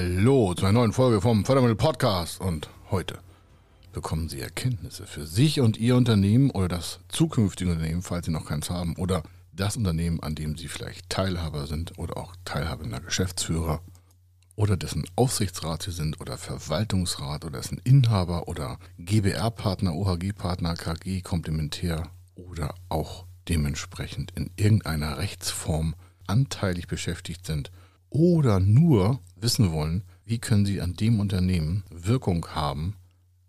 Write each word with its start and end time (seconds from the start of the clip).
Hallo 0.00 0.54
zu 0.54 0.64
einer 0.64 0.78
neuen 0.78 0.92
Folge 0.92 1.20
vom 1.20 1.44
Fördermittel 1.44 1.74
Podcast. 1.74 2.40
Und 2.40 2.70
heute 2.92 3.18
bekommen 3.92 4.28
Sie 4.28 4.40
Erkenntnisse 4.40 5.08
für 5.08 5.26
sich 5.26 5.60
und 5.60 5.76
Ihr 5.76 5.96
Unternehmen 5.96 6.52
oder 6.52 6.68
das 6.68 7.00
zukünftige 7.08 7.72
Unternehmen, 7.72 8.02
falls 8.02 8.26
Sie 8.26 8.30
noch 8.30 8.46
keins 8.46 8.70
haben, 8.70 8.94
oder 8.94 9.24
das 9.52 9.76
Unternehmen, 9.76 10.22
an 10.22 10.36
dem 10.36 10.56
Sie 10.56 10.68
vielleicht 10.68 11.10
Teilhaber 11.10 11.66
sind 11.66 11.98
oder 11.98 12.16
auch 12.16 12.36
teilhabender 12.44 13.00
Geschäftsführer 13.00 13.80
oder 14.54 14.76
dessen 14.76 15.04
Aufsichtsrat 15.16 15.82
Sie 15.82 15.90
sind 15.90 16.20
oder 16.20 16.38
Verwaltungsrat 16.38 17.44
oder 17.44 17.58
dessen 17.58 17.80
Inhaber 17.82 18.46
oder 18.46 18.78
GBR-Partner, 19.00 19.96
OHG-Partner, 19.96 20.76
KG, 20.76 21.22
Komplementär 21.22 22.04
oder 22.36 22.72
auch 22.88 23.24
dementsprechend 23.48 24.30
in 24.36 24.52
irgendeiner 24.54 25.18
Rechtsform 25.18 25.96
anteilig 26.28 26.86
beschäftigt 26.86 27.44
sind 27.44 27.72
oder 28.10 28.60
nur 28.60 29.20
wissen 29.36 29.72
wollen, 29.72 30.04
wie 30.24 30.38
können 30.38 30.66
Sie 30.66 30.80
an 30.80 30.94
dem 30.94 31.20
Unternehmen 31.20 31.84
Wirkung 31.90 32.46
haben, 32.48 32.94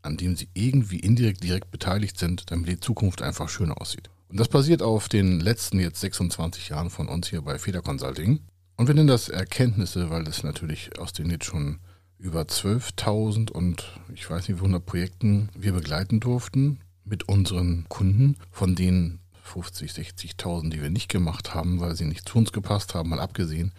an 0.01 0.17
dem 0.17 0.35
Sie 0.35 0.47
irgendwie 0.53 0.99
indirekt 0.99 1.43
direkt 1.43 1.71
beteiligt 1.71 2.17
sind, 2.17 2.51
damit 2.51 2.69
die 2.69 2.79
Zukunft 2.79 3.21
einfach 3.21 3.49
schöner 3.49 3.81
aussieht. 3.81 4.09
Und 4.29 4.39
das 4.39 4.47
basiert 4.47 4.81
auf 4.81 5.09
den 5.09 5.39
letzten 5.39 5.79
jetzt 5.79 5.99
26 6.01 6.69
Jahren 6.69 6.89
von 6.89 7.07
uns 7.07 7.27
hier 7.27 7.41
bei 7.41 7.57
Feder 7.57 7.81
Consulting. 7.81 8.39
Und 8.77 8.87
wir 8.87 8.95
nennen 8.95 9.07
das 9.07 9.27
Erkenntnisse, 9.27 10.09
weil 10.09 10.23
das 10.23 10.43
natürlich 10.43 10.97
aus 10.99 11.11
den 11.11 11.29
jetzt 11.29 11.45
schon 11.45 11.79
über 12.17 12.41
12.000 12.41 13.51
und 13.51 13.99
ich 14.13 14.29
weiß 14.29 14.47
nicht, 14.47 14.57
wie 14.57 14.61
100 14.61 14.85
Projekten 14.85 15.49
wir 15.57 15.73
begleiten 15.73 16.19
durften 16.19 16.79
mit 17.05 17.27
unseren 17.27 17.85
Kunden, 17.89 18.37
von 18.51 18.75
denen 18.75 19.19
50, 19.43 19.91
60.000, 19.91 20.69
die 20.69 20.81
wir 20.81 20.89
nicht 20.89 21.09
gemacht 21.09 21.55
haben, 21.55 21.79
weil 21.79 21.95
sie 21.95 22.05
nicht 22.05 22.29
zu 22.29 22.37
uns 22.37 22.51
gepasst 22.51 22.93
haben, 22.93 23.09
mal 23.09 23.19
abgesehen. 23.19 23.73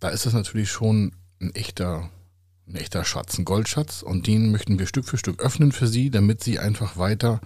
Da 0.00 0.08
ist 0.08 0.26
das 0.26 0.32
natürlich 0.32 0.70
schon 0.70 1.12
ein 1.40 1.54
echter, 1.54 2.10
ein 2.68 2.76
echter 2.76 3.04
Schatz, 3.04 3.38
ein 3.38 3.44
Goldschatz 3.44 4.02
und 4.02 4.26
den 4.26 4.50
möchten 4.50 4.78
wir 4.78 4.86
Stück 4.86 5.06
für 5.06 5.18
Stück 5.18 5.40
öffnen 5.40 5.72
für 5.72 5.86
Sie, 5.86 6.10
damit 6.10 6.42
Sie 6.42 6.58
einfach 6.58 6.96
weiter 6.96 7.40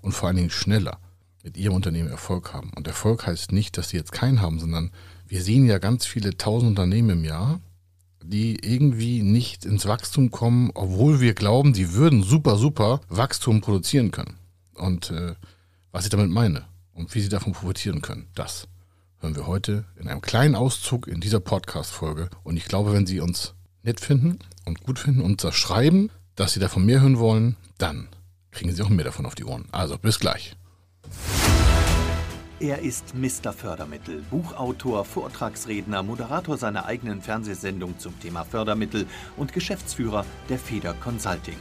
und 0.00 0.12
vor 0.12 0.28
allen 0.28 0.36
Dingen 0.36 0.50
schneller 0.50 0.98
mit 1.42 1.56
Ihrem 1.56 1.74
Unternehmen 1.74 2.10
Erfolg 2.10 2.52
haben. 2.52 2.70
Und 2.74 2.86
Erfolg 2.86 3.26
heißt 3.26 3.52
nicht, 3.52 3.76
dass 3.76 3.90
Sie 3.90 3.96
jetzt 3.96 4.12
keinen 4.12 4.40
haben, 4.40 4.58
sondern 4.58 4.90
wir 5.26 5.42
sehen 5.42 5.66
ja 5.66 5.78
ganz 5.78 6.06
viele 6.06 6.36
tausend 6.36 6.70
Unternehmen 6.70 7.10
im 7.10 7.24
Jahr, 7.24 7.60
die 8.22 8.56
irgendwie 8.64 9.22
nicht 9.22 9.64
ins 9.64 9.86
Wachstum 9.86 10.30
kommen, 10.30 10.70
obwohl 10.74 11.20
wir 11.20 11.34
glauben, 11.34 11.74
sie 11.74 11.92
würden 11.92 12.22
super, 12.22 12.56
super 12.56 13.00
Wachstum 13.08 13.60
produzieren 13.60 14.10
können. 14.10 14.38
Und 14.74 15.10
äh, 15.10 15.34
was 15.92 16.04
ich 16.04 16.10
damit 16.10 16.30
meine 16.30 16.64
und 16.92 17.14
wie 17.14 17.20
sie 17.20 17.28
davon 17.28 17.52
profitieren 17.52 18.00
können, 18.00 18.28
das 18.34 18.66
hören 19.24 19.36
wir 19.36 19.46
heute 19.46 19.86
in 19.96 20.06
einem 20.06 20.20
kleinen 20.20 20.54
Auszug 20.54 21.08
in 21.08 21.18
dieser 21.18 21.40
Podcast-Folge. 21.40 22.28
Und 22.42 22.58
ich 22.58 22.66
glaube, 22.66 22.92
wenn 22.92 23.06
Sie 23.06 23.20
uns 23.20 23.54
nett 23.82 23.98
finden 23.98 24.38
und 24.66 24.82
gut 24.82 24.98
finden 24.98 25.22
und 25.22 25.42
das 25.42 25.54
schreiben, 25.54 26.10
dass 26.34 26.52
Sie 26.52 26.60
davon 26.60 26.84
mehr 26.84 27.00
hören 27.00 27.18
wollen, 27.18 27.56
dann 27.78 28.08
kriegen 28.50 28.70
Sie 28.70 28.82
auch 28.82 28.90
mehr 28.90 29.06
davon 29.06 29.24
auf 29.24 29.34
die 29.34 29.46
Ohren. 29.46 29.64
Also 29.72 29.96
bis 29.96 30.20
gleich. 30.20 30.56
Er 32.60 32.80
ist 32.80 33.14
Mr. 33.14 33.54
Fördermittel, 33.54 34.22
Buchautor, 34.28 35.06
Vortragsredner, 35.06 36.02
Moderator 36.02 36.58
seiner 36.58 36.84
eigenen 36.84 37.22
Fernsehsendung 37.22 37.98
zum 37.98 38.20
Thema 38.20 38.44
Fördermittel 38.44 39.06
und 39.38 39.54
Geschäftsführer 39.54 40.26
der 40.50 40.58
Feder 40.58 40.92
Consulting. 40.92 41.56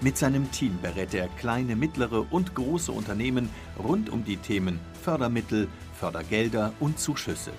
Mit 0.00 0.16
seinem 0.16 0.50
Team 0.52 0.78
berät 0.80 1.12
er 1.12 1.26
kleine, 1.28 1.74
mittlere 1.74 2.24
und 2.32 2.54
große 2.54 2.92
Unternehmen 2.92 3.50
rund 3.78 4.08
um 4.08 4.24
die 4.24 4.38
Themen 4.38 4.78
Fördermittel, 5.02 5.68
Fördergelder 6.00 6.72
und 6.80 6.98
Zuschüsse. 6.98 7.52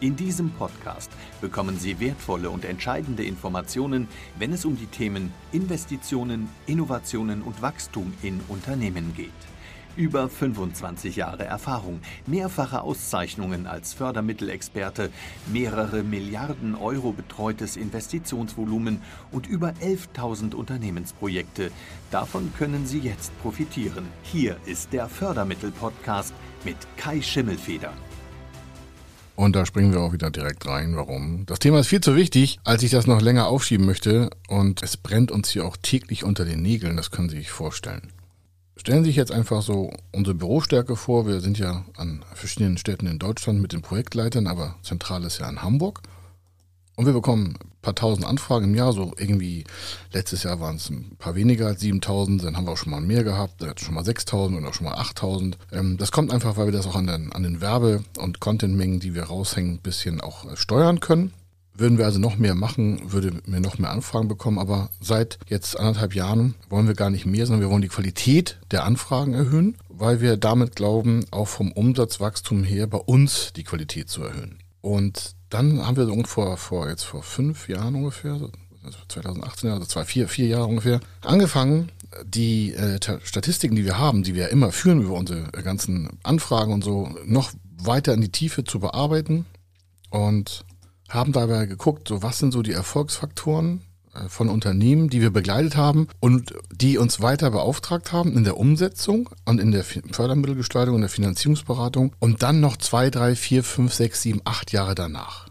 In 0.00 0.14
diesem 0.14 0.50
Podcast 0.50 1.10
bekommen 1.40 1.78
Sie 1.78 1.98
wertvolle 1.98 2.50
und 2.50 2.66
entscheidende 2.66 3.24
Informationen, 3.24 4.08
wenn 4.38 4.52
es 4.52 4.66
um 4.66 4.76
die 4.76 4.86
Themen 4.86 5.32
Investitionen, 5.52 6.50
Innovationen 6.66 7.40
und 7.40 7.62
Wachstum 7.62 8.12
in 8.22 8.40
Unternehmen 8.48 9.14
geht. 9.16 9.32
Über 9.96 10.28
25 10.28 11.16
Jahre 11.16 11.44
Erfahrung, 11.44 12.00
mehrfache 12.26 12.82
Auszeichnungen 12.82 13.66
als 13.66 13.94
Fördermittelexperte, 13.94 15.10
mehrere 15.46 16.04
Milliarden 16.04 16.76
Euro 16.76 17.10
betreutes 17.12 17.76
Investitionsvolumen 17.76 19.02
und 19.32 19.48
über 19.48 19.70
11.000 19.82 20.54
Unternehmensprojekte. 20.54 21.72
Davon 22.12 22.52
können 22.56 22.86
Sie 22.86 23.00
jetzt 23.00 23.32
profitieren. 23.42 24.06
Hier 24.22 24.58
ist 24.66 24.92
der 24.92 25.08
Fördermittel-Podcast 25.08 26.32
mit 26.64 26.76
Kai 26.96 27.20
Schimmelfeder. 27.20 27.92
Und 29.38 29.54
da 29.54 29.64
springen 29.64 29.92
wir 29.92 30.00
auch 30.00 30.12
wieder 30.12 30.32
direkt 30.32 30.66
rein. 30.66 30.96
Warum? 30.96 31.46
Das 31.46 31.60
Thema 31.60 31.78
ist 31.78 31.86
viel 31.86 32.00
zu 32.00 32.16
wichtig, 32.16 32.58
als 32.64 32.82
ich 32.82 32.90
das 32.90 33.06
noch 33.06 33.20
länger 33.20 33.46
aufschieben 33.46 33.86
möchte. 33.86 34.30
Und 34.48 34.82
es 34.82 34.96
brennt 34.96 35.30
uns 35.30 35.50
hier 35.50 35.64
auch 35.64 35.76
täglich 35.76 36.24
unter 36.24 36.44
den 36.44 36.60
Nägeln. 36.60 36.96
Das 36.96 37.12
können 37.12 37.28
Sie 37.28 37.36
sich 37.36 37.50
vorstellen. 37.50 38.12
Stellen 38.76 39.04
Sie 39.04 39.10
sich 39.10 39.16
jetzt 39.16 39.30
einfach 39.30 39.62
so 39.62 39.92
unsere 40.12 40.34
Bürostärke 40.34 40.96
vor. 40.96 41.28
Wir 41.28 41.40
sind 41.40 41.56
ja 41.56 41.84
an 41.96 42.24
verschiedenen 42.34 42.78
Städten 42.78 43.06
in 43.06 43.20
Deutschland 43.20 43.60
mit 43.62 43.72
den 43.72 43.82
Projektleitern, 43.82 44.48
aber 44.48 44.74
zentral 44.82 45.22
ist 45.22 45.38
ja 45.38 45.48
in 45.48 45.62
Hamburg. 45.62 46.00
Und 46.96 47.06
wir 47.06 47.12
bekommen 47.12 47.58
paar 47.82 47.94
tausend 47.94 48.26
Anfragen 48.26 48.66
im 48.66 48.74
Jahr, 48.74 48.92
so 48.92 49.12
irgendwie, 49.16 49.64
letztes 50.12 50.42
Jahr 50.42 50.60
waren 50.60 50.76
es 50.76 50.90
ein 50.90 51.16
paar 51.18 51.34
weniger 51.34 51.66
als 51.66 51.80
7000, 51.80 52.44
dann 52.44 52.56
haben 52.56 52.66
wir 52.66 52.72
auch 52.72 52.76
schon 52.76 52.90
mal 52.90 53.00
mehr 53.00 53.24
gehabt, 53.24 53.62
dann 53.62 53.78
schon 53.78 53.94
mal 53.94 54.04
6000 54.04 54.58
und 54.58 54.66
auch 54.66 54.74
schon 54.74 54.86
mal 54.86 54.94
8000. 54.94 55.58
Ähm, 55.72 55.96
das 55.96 56.12
kommt 56.12 56.32
einfach, 56.32 56.56
weil 56.56 56.66
wir 56.66 56.72
das 56.72 56.86
auch 56.86 56.96
an 56.96 57.06
den, 57.06 57.32
an 57.32 57.42
den 57.42 57.60
Werbe- 57.60 58.02
und 58.18 58.40
Contentmengen, 58.40 59.00
die 59.00 59.14
wir 59.14 59.24
raushängen, 59.24 59.74
ein 59.74 59.82
bisschen 59.82 60.20
auch 60.20 60.44
äh, 60.44 60.56
steuern 60.56 61.00
können. 61.00 61.32
Würden 61.74 61.96
wir 61.96 62.06
also 62.06 62.18
noch 62.18 62.38
mehr 62.38 62.56
machen, 62.56 63.12
würde 63.12 63.40
wir 63.46 63.60
noch 63.60 63.78
mehr 63.78 63.92
Anfragen 63.92 64.26
bekommen. 64.26 64.58
Aber 64.58 64.90
seit 65.00 65.38
jetzt 65.46 65.78
anderthalb 65.78 66.12
Jahren 66.12 66.56
wollen 66.68 66.88
wir 66.88 66.94
gar 66.94 67.08
nicht 67.08 67.24
mehr, 67.24 67.46
sondern 67.46 67.60
wir 67.60 67.70
wollen 67.70 67.82
die 67.82 67.88
Qualität 67.88 68.58
der 68.72 68.82
Anfragen 68.82 69.32
erhöhen, 69.32 69.76
weil 69.88 70.20
wir 70.20 70.36
damit 70.36 70.74
glauben, 70.74 71.24
auch 71.30 71.46
vom 71.46 71.70
Umsatzwachstum 71.70 72.64
her 72.64 72.88
bei 72.88 72.98
uns 72.98 73.52
die 73.52 73.62
Qualität 73.62 74.10
zu 74.10 74.24
erhöhen. 74.24 74.58
Und 74.80 75.36
dann 75.50 75.86
haben 75.86 75.96
wir 75.96 76.08
ungefähr 76.08 76.56
vor 76.56 76.88
jetzt 76.88 77.04
vor 77.04 77.22
fünf 77.22 77.68
Jahren 77.68 77.94
ungefähr, 77.94 78.38
2018, 79.08 79.70
also 79.70 79.86
zwei, 79.86 80.04
vier, 80.04 80.28
vier 80.28 80.46
Jahre 80.46 80.66
ungefähr, 80.66 81.00
angefangen, 81.22 81.90
die 82.24 82.72
äh, 82.74 82.98
Statistiken, 83.22 83.76
die 83.76 83.84
wir 83.84 83.98
haben, 83.98 84.22
die 84.22 84.34
wir 84.34 84.48
immer 84.48 84.72
führen 84.72 85.02
über 85.02 85.14
unsere 85.14 85.50
ganzen 85.62 86.18
Anfragen 86.22 86.72
und 86.72 86.84
so, 86.84 87.14
noch 87.24 87.52
weiter 87.76 88.14
in 88.14 88.20
die 88.20 88.32
Tiefe 88.32 88.64
zu 88.64 88.80
bearbeiten 88.80 89.46
und 90.10 90.64
haben 91.08 91.32
dabei 91.32 91.66
geguckt, 91.66 92.08
so 92.08 92.22
was 92.22 92.38
sind 92.38 92.52
so 92.52 92.62
die 92.62 92.72
Erfolgsfaktoren 92.72 93.80
äh, 93.80 93.87
von 94.28 94.48
Unternehmen, 94.48 95.08
die 95.08 95.20
wir 95.20 95.30
begleitet 95.30 95.76
haben 95.76 96.08
und 96.20 96.54
die 96.72 96.98
uns 96.98 97.20
weiter 97.20 97.50
beauftragt 97.50 98.12
haben 98.12 98.36
in 98.36 98.44
der 98.44 98.56
Umsetzung 98.56 99.30
und 99.44 99.60
in 99.60 99.70
der 99.70 99.84
Fördermittelgestaltung 99.84 100.94
und 100.94 101.02
der 101.02 101.10
Finanzierungsberatung 101.10 102.14
und 102.18 102.42
dann 102.42 102.60
noch 102.60 102.76
zwei, 102.76 103.10
drei, 103.10 103.36
vier, 103.36 103.62
fünf, 103.62 103.92
sechs, 103.94 104.22
sieben, 104.22 104.40
acht 104.44 104.72
Jahre 104.72 104.94
danach. 104.94 105.48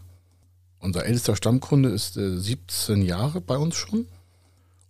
Unser 0.80 1.04
ältester 1.04 1.36
Stammkunde 1.36 1.88
ist 1.88 2.16
äh, 2.16 2.36
17 2.36 3.02
Jahre 3.02 3.40
bei 3.40 3.56
uns 3.56 3.74
schon. 3.76 4.06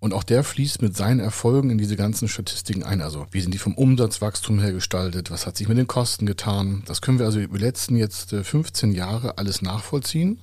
Und 0.00 0.14
auch 0.14 0.22
der 0.22 0.44
fließt 0.44 0.80
mit 0.80 0.96
seinen 0.96 1.18
Erfolgen 1.18 1.70
in 1.70 1.78
diese 1.78 1.96
ganzen 1.96 2.28
Statistiken 2.28 2.84
ein. 2.84 3.00
Also 3.00 3.26
wie 3.32 3.40
sind 3.40 3.52
die 3.52 3.58
vom 3.58 3.74
Umsatzwachstum 3.74 4.60
her 4.60 4.72
gestaltet? 4.72 5.32
Was 5.32 5.44
hat 5.44 5.56
sich 5.56 5.66
mit 5.66 5.76
den 5.76 5.88
Kosten 5.88 6.24
getan? 6.24 6.84
Das 6.86 7.00
können 7.00 7.18
wir 7.18 7.26
also 7.26 7.40
über 7.40 7.58
die 7.58 7.64
letzten 7.64 7.96
jetzt 7.96 8.30
15 8.30 8.92
äh, 8.92 8.96
Jahre 8.96 9.38
alles 9.38 9.60
nachvollziehen 9.60 10.38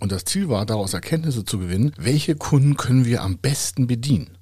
und 0.00 0.12
das 0.12 0.24
Ziel 0.24 0.48
war, 0.48 0.66
daraus 0.66 0.94
Erkenntnisse 0.94 1.44
zu 1.44 1.58
gewinnen, 1.58 1.92
welche 1.96 2.36
Kunden 2.36 2.76
können 2.76 3.04
wir 3.04 3.22
am 3.22 3.38
besten 3.38 3.86
bedienen. 3.86 4.38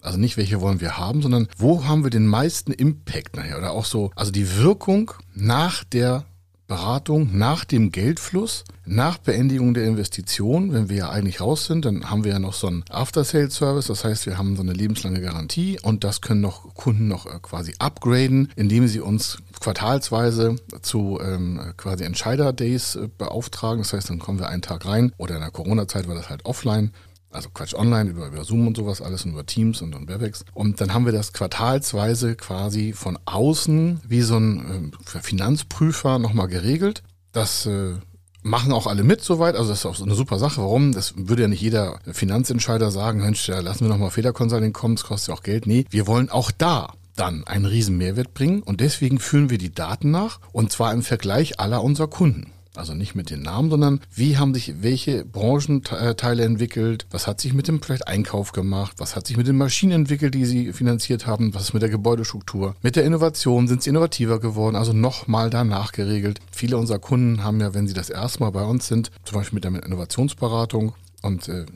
Also 0.00 0.18
nicht, 0.18 0.36
welche 0.36 0.60
wollen 0.60 0.80
wir 0.80 0.98
haben, 0.98 1.22
sondern 1.22 1.48
wo 1.56 1.84
haben 1.84 2.04
wir 2.04 2.10
den 2.10 2.26
meisten 2.26 2.72
Impact 2.72 3.36
nachher 3.36 3.56
oder 3.58 3.72
auch 3.72 3.86
so, 3.86 4.10
also 4.16 4.30
die 4.30 4.56
Wirkung 4.58 5.12
nach 5.34 5.82
der 5.84 6.26
Beratung 6.66 7.36
nach 7.36 7.64
dem 7.64 7.92
Geldfluss, 7.92 8.64
nach 8.86 9.18
Beendigung 9.18 9.74
der 9.74 9.84
Investition, 9.84 10.72
wenn 10.72 10.88
wir 10.88 10.96
ja 10.96 11.10
eigentlich 11.10 11.40
raus 11.40 11.66
sind, 11.66 11.84
dann 11.84 12.10
haben 12.10 12.24
wir 12.24 12.32
ja 12.32 12.38
noch 12.38 12.54
so 12.54 12.66
einen 12.66 12.84
After-Sales-Service, 12.90 13.86
das 13.86 14.04
heißt, 14.04 14.26
wir 14.26 14.38
haben 14.38 14.56
so 14.56 14.62
eine 14.62 14.72
lebenslange 14.72 15.20
Garantie 15.20 15.78
und 15.82 16.04
das 16.04 16.20
können 16.20 16.40
noch 16.40 16.74
Kunden 16.74 17.08
noch 17.08 17.26
äh, 17.26 17.38
quasi 17.42 17.74
upgraden, 17.78 18.50
indem 18.56 18.88
sie 18.88 19.00
uns 19.00 19.38
quartalsweise 19.60 20.56
zu 20.82 21.18
ähm, 21.22 21.60
quasi 21.76 22.04
Entscheider-Days 22.04 22.96
äh, 22.96 23.08
beauftragen. 23.18 23.78
Das 23.78 23.92
heißt, 23.92 24.10
dann 24.10 24.18
kommen 24.18 24.38
wir 24.38 24.48
einen 24.48 24.62
Tag 24.62 24.86
rein 24.86 25.12
oder 25.16 25.34
in 25.34 25.40
der 25.40 25.50
Corona-Zeit 25.50 26.08
war 26.08 26.14
das 26.14 26.30
halt 26.30 26.44
offline 26.44 26.92
also 27.34 27.50
Quatsch 27.50 27.74
online 27.74 28.10
über, 28.10 28.28
über 28.28 28.44
Zoom 28.44 28.66
und 28.66 28.76
sowas 28.76 29.02
alles 29.02 29.24
und 29.24 29.32
über 29.32 29.46
Teams 29.46 29.82
und, 29.82 29.94
und 29.94 30.08
Webex. 30.08 30.44
Und 30.54 30.80
dann 30.80 30.94
haben 30.94 31.04
wir 31.04 31.12
das 31.12 31.32
quartalsweise 31.32 32.36
quasi 32.36 32.92
von 32.92 33.18
außen 33.24 34.00
wie 34.06 34.22
so 34.22 34.36
ein 34.36 34.92
äh, 35.14 35.18
Finanzprüfer 35.20 36.18
nochmal 36.18 36.48
geregelt. 36.48 37.02
Das 37.32 37.66
äh, 37.66 37.94
machen 38.42 38.72
auch 38.72 38.86
alle 38.86 39.02
mit 39.02 39.22
soweit. 39.22 39.56
Also 39.56 39.70
das 39.70 39.80
ist 39.80 39.86
auch 39.86 39.96
so 39.96 40.04
eine 40.04 40.14
super 40.14 40.38
Sache. 40.38 40.60
Warum? 40.60 40.92
Das 40.92 41.14
würde 41.16 41.42
ja 41.42 41.48
nicht 41.48 41.62
jeder 41.62 41.98
Finanzentscheider 42.10 42.90
sagen, 42.90 43.20
Mensch, 43.20 43.48
ja, 43.48 43.58
lassen 43.60 43.84
wir 43.84 43.88
nochmal 43.88 44.10
Federconsulting 44.10 44.72
kommen, 44.72 44.96
das 44.96 45.04
kostet 45.04 45.28
ja 45.28 45.34
auch 45.34 45.42
Geld. 45.42 45.66
Nee, 45.66 45.86
wir 45.90 46.06
wollen 46.06 46.30
auch 46.30 46.50
da 46.50 46.92
dann 47.16 47.46
einen 47.46 47.64
riesen 47.64 47.96
Mehrwert 47.96 48.34
bringen 48.34 48.62
und 48.62 48.80
deswegen 48.80 49.18
führen 49.18 49.50
wir 49.50 49.58
die 49.58 49.72
Daten 49.72 50.10
nach 50.10 50.40
und 50.52 50.72
zwar 50.72 50.92
im 50.92 51.02
Vergleich 51.02 51.60
aller 51.60 51.82
unserer 51.82 52.08
Kunden. 52.08 52.52
Also 52.76 52.94
nicht 52.94 53.14
mit 53.14 53.30
den 53.30 53.42
Namen, 53.42 53.70
sondern 53.70 54.00
wie 54.14 54.36
haben 54.36 54.52
sich 54.52 54.82
welche 54.82 55.24
Branchenteile 55.24 56.44
entwickelt, 56.44 57.06
was 57.10 57.26
hat 57.26 57.40
sich 57.40 57.54
mit 57.54 57.68
dem 57.68 57.80
vielleicht 57.80 58.08
Einkauf 58.08 58.50
gemacht, 58.52 58.94
was 58.98 59.14
hat 59.14 59.26
sich 59.26 59.36
mit 59.36 59.46
den 59.46 59.56
Maschinen 59.56 59.92
entwickelt, 59.92 60.34
die 60.34 60.44
sie 60.44 60.72
finanziert 60.72 61.26
haben, 61.26 61.54
was 61.54 61.62
ist 61.64 61.74
mit 61.74 61.82
der 61.82 61.90
Gebäudestruktur, 61.90 62.74
mit 62.82 62.96
der 62.96 63.04
Innovation, 63.04 63.68
sind 63.68 63.82
sie 63.82 63.90
innovativer 63.90 64.40
geworden, 64.40 64.74
also 64.74 64.92
nochmal 64.92 65.50
danach 65.50 65.92
geregelt. 65.92 66.40
Viele 66.50 66.76
unserer 66.76 66.98
Kunden 66.98 67.44
haben 67.44 67.60
ja, 67.60 67.74
wenn 67.74 67.86
sie 67.86 67.94
das 67.94 68.10
erste 68.10 68.40
Mal 68.40 68.50
bei 68.50 68.64
uns 68.64 68.88
sind, 68.88 69.12
zum 69.24 69.38
Beispiel 69.38 69.56
mit 69.56 69.64
der 69.64 69.84
Innovationsberatung 69.84 70.94
und 71.22 71.48
äh, 71.48 71.66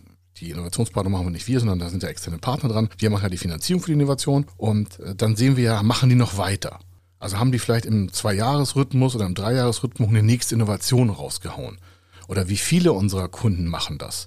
die 0.40 0.50
Innovationsberatung 0.50 1.12
machen 1.12 1.26
wir 1.26 1.30
nicht 1.30 1.48
wir, 1.48 1.60
sondern 1.60 1.78
da 1.78 1.90
sind 1.90 2.02
ja 2.02 2.08
externe 2.08 2.38
Partner 2.38 2.68
dran. 2.68 2.88
Wir 2.98 3.10
machen 3.10 3.24
ja 3.24 3.28
die 3.28 3.38
Finanzierung 3.38 3.82
für 3.82 3.88
die 3.88 3.94
Innovation 3.94 4.46
und 4.56 4.98
äh, 5.00 5.14
dann 5.14 5.36
sehen 5.36 5.56
wir 5.56 5.64
ja, 5.64 5.82
machen 5.82 6.08
die 6.08 6.14
noch 6.14 6.38
weiter. 6.38 6.80
Also 7.18 7.38
haben 7.38 7.52
die 7.52 7.58
vielleicht 7.58 7.86
im 7.86 8.12
Zwei-Jahres-Rhythmus 8.12 9.14
oder 9.16 9.26
im 9.26 9.34
Drei-Jahres-Rhythmus 9.34 10.08
eine 10.08 10.22
nächste 10.22 10.54
Innovation 10.54 11.10
rausgehauen. 11.10 11.78
Oder 12.28 12.48
wie 12.48 12.56
viele 12.56 12.92
unserer 12.92 13.28
Kunden 13.28 13.66
machen 13.66 13.98
das? 13.98 14.26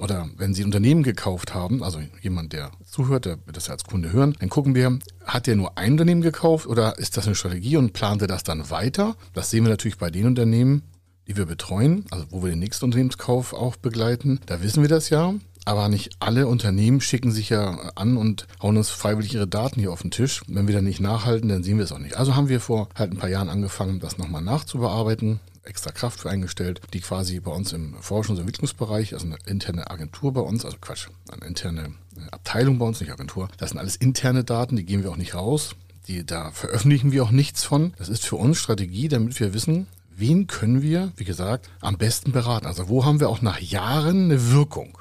Oder 0.00 0.28
wenn 0.36 0.54
Sie 0.54 0.62
ein 0.62 0.66
Unternehmen 0.66 1.02
gekauft 1.02 1.54
haben, 1.54 1.82
also 1.82 2.00
jemand, 2.22 2.52
der 2.54 2.70
zuhört, 2.84 3.26
der 3.26 3.38
wird 3.44 3.56
das 3.56 3.66
ja 3.66 3.74
als 3.74 3.84
Kunde 3.84 4.10
hören, 4.12 4.34
dann 4.40 4.48
gucken 4.48 4.74
wir, 4.74 4.98
hat 5.24 5.46
der 5.46 5.54
nur 5.54 5.76
ein 5.76 5.92
Unternehmen 5.92 6.22
gekauft 6.22 6.66
oder 6.66 6.98
ist 6.98 7.16
das 7.16 7.26
eine 7.26 7.34
Strategie 7.34 7.76
und 7.76 7.92
plant 7.92 8.22
er 8.22 8.28
das 8.28 8.42
dann 8.42 8.70
weiter? 8.70 9.16
Das 9.34 9.50
sehen 9.50 9.64
wir 9.64 9.70
natürlich 9.70 9.98
bei 9.98 10.10
den 10.10 10.26
Unternehmen, 10.26 10.82
die 11.28 11.36
wir 11.36 11.46
betreuen, 11.46 12.06
also 12.10 12.24
wo 12.30 12.42
wir 12.42 12.50
den 12.50 12.58
nächsten 12.58 12.86
Unternehmenskauf 12.86 13.52
auch 13.52 13.76
begleiten. 13.76 14.40
Da 14.46 14.62
wissen 14.62 14.82
wir 14.82 14.88
das 14.88 15.10
ja. 15.10 15.34
Aber 15.64 15.88
nicht 15.88 16.10
alle 16.18 16.48
Unternehmen 16.48 17.00
schicken 17.00 17.30
sich 17.30 17.48
ja 17.50 17.92
an 17.94 18.16
und 18.16 18.46
hauen 18.60 18.76
uns 18.76 18.90
freiwillig 18.90 19.34
ihre 19.34 19.46
Daten 19.46 19.80
hier 19.80 19.92
auf 19.92 20.02
den 20.02 20.10
Tisch. 20.10 20.42
Wenn 20.48 20.66
wir 20.66 20.74
dann 20.74 20.84
nicht 20.84 21.00
nachhalten, 21.00 21.48
dann 21.48 21.62
sehen 21.62 21.78
wir 21.78 21.84
es 21.84 21.92
auch 21.92 21.98
nicht. 21.98 22.16
Also 22.16 22.34
haben 22.34 22.48
wir 22.48 22.60
vor 22.60 22.88
halt 22.94 23.12
ein 23.12 23.18
paar 23.18 23.28
Jahren 23.28 23.48
angefangen, 23.48 24.00
das 24.00 24.18
nochmal 24.18 24.42
nachzubearbeiten, 24.42 25.40
extra 25.64 25.92
Kraft 25.92 26.20
für 26.20 26.30
eingestellt, 26.30 26.80
die 26.92 27.00
quasi 27.00 27.38
bei 27.38 27.52
uns 27.52 27.72
im 27.72 27.94
Forschungs- 28.00 28.32
und 28.32 28.40
Entwicklungsbereich, 28.40 29.14
also 29.14 29.26
eine 29.26 29.36
interne 29.46 29.90
Agentur 29.90 30.32
bei 30.32 30.40
uns, 30.40 30.64
also 30.64 30.76
Quatsch, 30.80 31.08
eine 31.30 31.46
interne 31.46 31.92
Abteilung 32.30 32.78
bei 32.78 32.86
uns, 32.86 33.00
nicht 33.00 33.12
Agentur. 33.12 33.48
Das 33.58 33.70
sind 33.70 33.78
alles 33.78 33.96
interne 33.96 34.44
Daten, 34.44 34.76
die 34.76 34.84
geben 34.84 35.04
wir 35.04 35.10
auch 35.10 35.16
nicht 35.16 35.34
raus. 35.34 35.76
Die, 36.08 36.26
da 36.26 36.50
veröffentlichen 36.50 37.12
wir 37.12 37.22
auch 37.22 37.30
nichts 37.30 37.62
von. 37.62 37.92
Das 37.96 38.08
ist 38.08 38.26
für 38.26 38.34
uns 38.34 38.58
Strategie, 38.58 39.06
damit 39.06 39.38
wir 39.38 39.54
wissen, 39.54 39.86
wen 40.16 40.48
können 40.48 40.82
wir, 40.82 41.12
wie 41.16 41.24
gesagt, 41.24 41.70
am 41.80 41.96
besten 41.96 42.32
beraten. 42.32 42.66
Also 42.66 42.88
wo 42.88 43.04
haben 43.04 43.20
wir 43.20 43.28
auch 43.28 43.40
nach 43.40 43.60
Jahren 43.60 44.24
eine 44.24 44.50
Wirkung. 44.50 44.98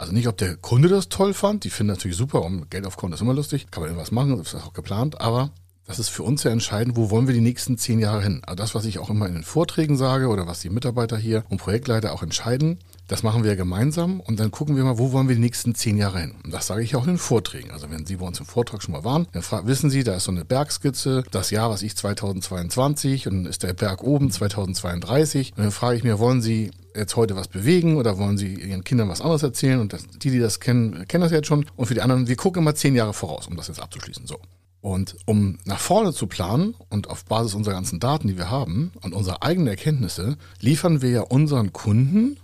Also 0.00 0.14
nicht, 0.14 0.28
ob 0.28 0.38
der 0.38 0.56
Kunde 0.56 0.88
das 0.88 1.10
toll 1.10 1.34
fand, 1.34 1.64
die 1.64 1.68
finden 1.68 1.92
natürlich 1.92 2.16
super, 2.16 2.42
um 2.42 2.70
Geld 2.70 2.86
auf 2.86 2.96
Konto 2.96 3.16
ist 3.16 3.20
immer 3.20 3.34
lustig, 3.34 3.70
kann 3.70 3.82
man 3.82 3.90
irgendwas 3.90 4.10
machen, 4.10 4.38
das 4.38 4.54
ist 4.54 4.64
auch 4.64 4.72
geplant, 4.72 5.20
aber 5.20 5.50
das 5.86 5.98
ist 5.98 6.08
für 6.08 6.22
uns 6.22 6.42
ja 6.42 6.50
entscheidend, 6.52 6.96
wo 6.96 7.10
wollen 7.10 7.26
wir 7.26 7.34
die 7.34 7.42
nächsten 7.42 7.76
zehn 7.76 7.98
Jahre 7.98 8.22
hin. 8.22 8.40
Also 8.46 8.56
das, 8.56 8.74
was 8.74 8.86
ich 8.86 8.98
auch 8.98 9.10
immer 9.10 9.26
in 9.26 9.34
den 9.34 9.42
Vorträgen 9.42 9.98
sage 9.98 10.28
oder 10.28 10.46
was 10.46 10.60
die 10.60 10.70
Mitarbeiter 10.70 11.18
hier 11.18 11.44
und 11.50 11.58
Projektleiter 11.58 12.14
auch 12.14 12.22
entscheiden, 12.22 12.78
das 13.08 13.22
machen 13.22 13.44
wir 13.44 13.56
gemeinsam 13.56 14.20
und 14.20 14.40
dann 14.40 14.50
gucken 14.50 14.74
wir 14.74 14.84
mal, 14.84 14.98
wo 14.98 15.12
wollen 15.12 15.28
wir 15.28 15.34
die 15.34 15.40
nächsten 15.42 15.74
zehn 15.74 15.98
Jahre 15.98 16.20
hin. 16.20 16.34
Und 16.44 16.54
das 16.54 16.68
sage 16.68 16.82
ich 16.82 16.96
auch 16.96 17.02
in 17.02 17.14
den 17.14 17.18
Vorträgen. 17.18 17.70
Also 17.70 17.90
wenn 17.90 18.06
Sie 18.06 18.16
bei 18.16 18.26
uns 18.26 18.40
im 18.40 18.46
Vortrag 18.46 18.82
schon 18.82 18.92
mal 18.92 19.04
waren, 19.04 19.26
dann 19.32 19.42
wissen 19.66 19.90
Sie, 19.90 20.02
da 20.02 20.14
ist 20.14 20.24
so 20.24 20.30
eine 20.30 20.46
Bergskizze, 20.46 21.24
das 21.30 21.50
Jahr, 21.50 21.68
was 21.68 21.82
ich 21.82 21.94
2022 21.94 23.26
und 23.26 23.34
dann 23.34 23.46
ist 23.46 23.64
der 23.64 23.74
Berg 23.74 24.02
oben 24.02 24.30
2032. 24.30 25.54
Und 25.56 25.64
dann 25.64 25.72
frage 25.72 25.98
ich 25.98 26.04
mir, 26.04 26.18
wollen 26.20 26.40
Sie 26.40 26.70
jetzt 26.96 27.16
heute 27.16 27.36
was 27.36 27.48
bewegen 27.48 27.96
oder 27.96 28.18
wollen 28.18 28.38
Sie 28.38 28.54
Ihren 28.54 28.84
Kindern 28.84 29.08
was 29.08 29.20
anderes 29.20 29.42
erzählen? 29.42 29.80
Und 29.80 29.92
das, 29.92 30.06
die, 30.08 30.30
die 30.30 30.38
das 30.38 30.60
kennen, 30.60 31.06
kennen 31.08 31.22
das 31.22 31.32
jetzt 31.32 31.46
schon. 31.46 31.66
Und 31.76 31.86
für 31.86 31.94
die 31.94 32.02
anderen, 32.02 32.28
wir 32.28 32.36
gucken 32.36 32.62
immer 32.62 32.74
zehn 32.74 32.94
Jahre 32.94 33.12
voraus, 33.12 33.46
um 33.46 33.56
das 33.56 33.68
jetzt 33.68 33.80
abzuschließen. 33.80 34.26
So. 34.26 34.38
Und 34.80 35.16
um 35.26 35.58
nach 35.64 35.80
vorne 35.80 36.12
zu 36.12 36.26
planen 36.26 36.74
und 36.88 37.10
auf 37.10 37.24
Basis 37.24 37.54
unserer 37.54 37.74
ganzen 37.74 38.00
Daten, 38.00 38.28
die 38.28 38.38
wir 38.38 38.50
haben 38.50 38.92
und 39.02 39.12
unserer 39.12 39.42
eigenen 39.42 39.68
Erkenntnisse, 39.68 40.36
liefern 40.60 41.02
wir 41.02 41.10
ja 41.10 41.20
unseren 41.22 41.72
Kunden 41.72 42.38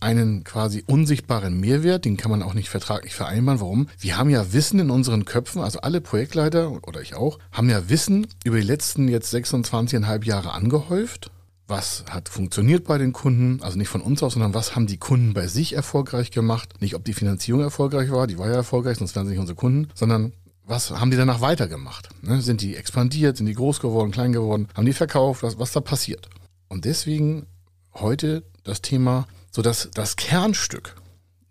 einen 0.00 0.44
quasi 0.44 0.84
unsichtbaren 0.86 1.58
Mehrwert, 1.58 2.04
den 2.04 2.16
kann 2.16 2.30
man 2.30 2.42
auch 2.42 2.54
nicht 2.54 2.68
vertraglich 2.68 3.14
vereinbaren. 3.14 3.60
Warum? 3.60 3.88
Wir 3.98 4.16
haben 4.16 4.30
ja 4.30 4.52
Wissen 4.52 4.78
in 4.78 4.90
unseren 4.90 5.24
Köpfen, 5.24 5.60
also 5.60 5.80
alle 5.80 6.00
Projektleiter 6.00 6.70
oder 6.86 7.00
ich 7.00 7.14
auch, 7.14 7.38
haben 7.52 7.68
ja 7.68 7.88
Wissen 7.88 8.26
über 8.44 8.56
die 8.56 8.66
letzten 8.66 9.08
jetzt 9.08 9.34
26,5 9.34 10.24
Jahre 10.24 10.52
angehäuft. 10.52 11.30
Was 11.68 12.04
hat 12.08 12.30
funktioniert 12.30 12.84
bei 12.84 12.96
den 12.96 13.12
Kunden? 13.12 13.62
Also 13.62 13.76
nicht 13.76 13.90
von 13.90 14.00
uns 14.00 14.22
aus, 14.22 14.32
sondern 14.32 14.54
was 14.54 14.74
haben 14.74 14.86
die 14.86 14.96
Kunden 14.96 15.34
bei 15.34 15.46
sich 15.46 15.74
erfolgreich 15.74 16.30
gemacht? 16.30 16.80
Nicht, 16.80 16.94
ob 16.94 17.04
die 17.04 17.12
Finanzierung 17.12 17.60
erfolgreich 17.60 18.10
war, 18.10 18.26
die 18.26 18.38
war 18.38 18.48
ja 18.48 18.54
erfolgreich, 18.54 18.96
sonst 18.96 19.14
wären 19.14 19.26
sie 19.26 19.32
nicht 19.32 19.40
unsere 19.40 19.56
Kunden, 19.56 19.88
sondern 19.94 20.32
was 20.64 20.90
haben 20.90 21.10
die 21.10 21.18
danach 21.18 21.42
weitergemacht? 21.42 22.08
Ne? 22.22 22.40
Sind 22.40 22.62
die 22.62 22.74
expandiert, 22.74 23.36
sind 23.36 23.46
die 23.46 23.54
groß 23.54 23.80
geworden, 23.80 24.12
klein 24.12 24.32
geworden, 24.32 24.68
haben 24.74 24.86
die 24.86 24.94
verkauft, 24.94 25.42
was, 25.42 25.58
was 25.58 25.72
da 25.72 25.80
passiert? 25.80 26.30
Und 26.68 26.86
deswegen 26.86 27.46
heute 27.94 28.44
das 28.64 28.80
Thema 28.80 29.26
so 29.50 29.60
das, 29.60 29.90
das 29.92 30.16
Kernstück. 30.16 30.96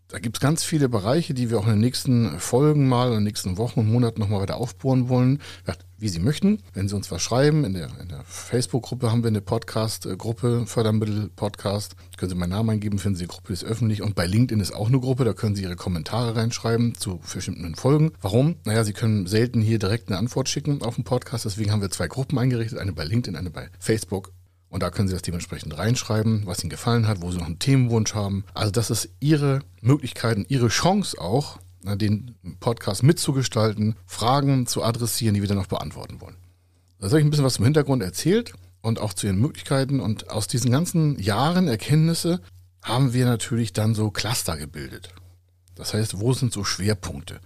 Da 0.10 0.20
gibt 0.20 0.38
es 0.38 0.42
ganz 0.42 0.64
viele 0.64 0.88
Bereiche, 0.88 1.34
die 1.34 1.50
wir 1.50 1.60
auch 1.60 1.66
in 1.66 1.72
den 1.72 1.80
nächsten 1.80 2.40
Folgen 2.40 2.88
mal, 2.88 3.10
in 3.10 3.16
den 3.16 3.24
nächsten 3.24 3.58
Wochen 3.58 3.82
und 3.82 3.92
Monaten 3.92 4.22
nochmal 4.22 4.40
weiter 4.40 4.56
aufbohren 4.56 5.10
wollen. 5.10 5.42
Wie 5.98 6.08
Sie 6.08 6.20
möchten, 6.20 6.62
wenn 6.74 6.88
Sie 6.88 6.96
uns 6.96 7.12
was 7.12 7.22
schreiben, 7.22 7.66
in 7.66 7.74
der, 7.74 7.90
in 8.00 8.08
der 8.08 8.24
Facebook-Gruppe 8.24 9.12
haben 9.12 9.24
wir 9.24 9.30
eine 9.30 9.42
Podcast-Gruppe, 9.42 10.66
Fördermittel-Podcast. 10.66 11.96
Können 12.16 12.30
Sie 12.30 12.36
meinen 12.36 12.52
Namen 12.52 12.70
eingeben, 12.70 13.00
finden 13.00 13.18
Sie 13.18 13.24
die 13.26 13.30
Gruppe, 13.30 13.52
ist 13.52 13.66
öffentlich. 13.66 14.02
Und 14.02 14.16
bei 14.16 14.28
LinkedIn 14.28 14.62
ist 14.62 14.74
auch 14.74 14.88
eine 14.88 15.00
Gruppe, 15.00 15.26
da 15.26 15.34
können 15.34 15.56
Sie 15.56 15.64
Ihre 15.64 15.76
Kommentare 15.76 16.38
reinschreiben 16.38 16.96
zu 16.96 17.20
bestimmten 17.34 17.76
Folgen. 17.76 18.12
Warum? 18.22 18.58
Naja, 18.64 18.86
Sie 18.86 18.94
können 18.94 19.28
selten 19.28 19.60
hier 19.60 19.80
direkt 19.80 20.08
eine 20.08 20.20
Antwort 20.20 20.48
schicken 20.48 20.84
auf 20.84 20.96
den 20.96 21.04
Podcast, 21.04 21.44
deswegen 21.44 21.72
haben 21.72 21.82
wir 21.82 21.90
zwei 21.90 22.08
Gruppen 22.08 22.38
eingerichtet, 22.38 22.80
eine 22.80 22.94
bei 22.94 23.04
LinkedIn, 23.04 23.36
eine 23.36 23.50
bei 23.50 23.70
Facebook. 23.80 24.32
Und 24.78 24.84
da 24.84 24.92
können 24.92 25.08
Sie 25.08 25.16
das 25.16 25.24
dementsprechend 25.24 25.76
reinschreiben, 25.76 26.46
was 26.46 26.64
Ihnen 26.64 26.70
gefallen 26.70 27.08
hat, 27.08 27.24
wo 27.24 27.32
Sie 27.32 27.40
noch 27.40 27.48
einen 27.48 27.58
Themenwunsch 27.58 28.14
haben. 28.14 28.44
Also 28.54 28.70
das 28.70 28.92
ist 28.92 29.10
Ihre 29.20 29.62
Möglichkeit 29.82 30.38
und 30.38 30.52
Ihre 30.52 30.68
Chance 30.68 31.20
auch, 31.20 31.58
den 31.84 32.36
Podcast 32.60 33.02
mitzugestalten, 33.02 33.96
Fragen 34.06 34.68
zu 34.68 34.84
adressieren, 34.84 35.34
die 35.34 35.42
wir 35.42 35.48
dann 35.48 35.58
noch 35.58 35.66
beantworten 35.66 36.22
wollen. 36.22 36.36
Da 37.00 37.08
habe 37.08 37.18
ich 37.18 37.26
ein 37.26 37.32
bisschen 37.32 37.44
was 37.44 37.56
zum 37.56 37.66
Hintergrund 37.66 38.04
erzählt 38.04 38.54
und 38.82 39.00
auch 39.00 39.16
zu 39.16 39.26
Ihren 39.26 39.40
Möglichkeiten. 39.40 40.00
Und 40.00 40.30
aus 40.30 40.46
diesen 40.46 40.70
ganzen 40.70 41.18
Jahren 41.18 41.68
Erkenntnisse 41.68 42.40
haben 42.84 43.14
wir 43.14 43.26
natürlich 43.26 43.74
dann 43.74 43.96
so 43.96 44.12
Cluster 44.12 44.58
gebildet. 44.58 45.10
Das 45.74 45.96
heißt, 45.96 46.20
wo 46.20 46.34
sind 46.34 46.54
so 46.54 46.64
Schwerpunkte? 46.64 47.40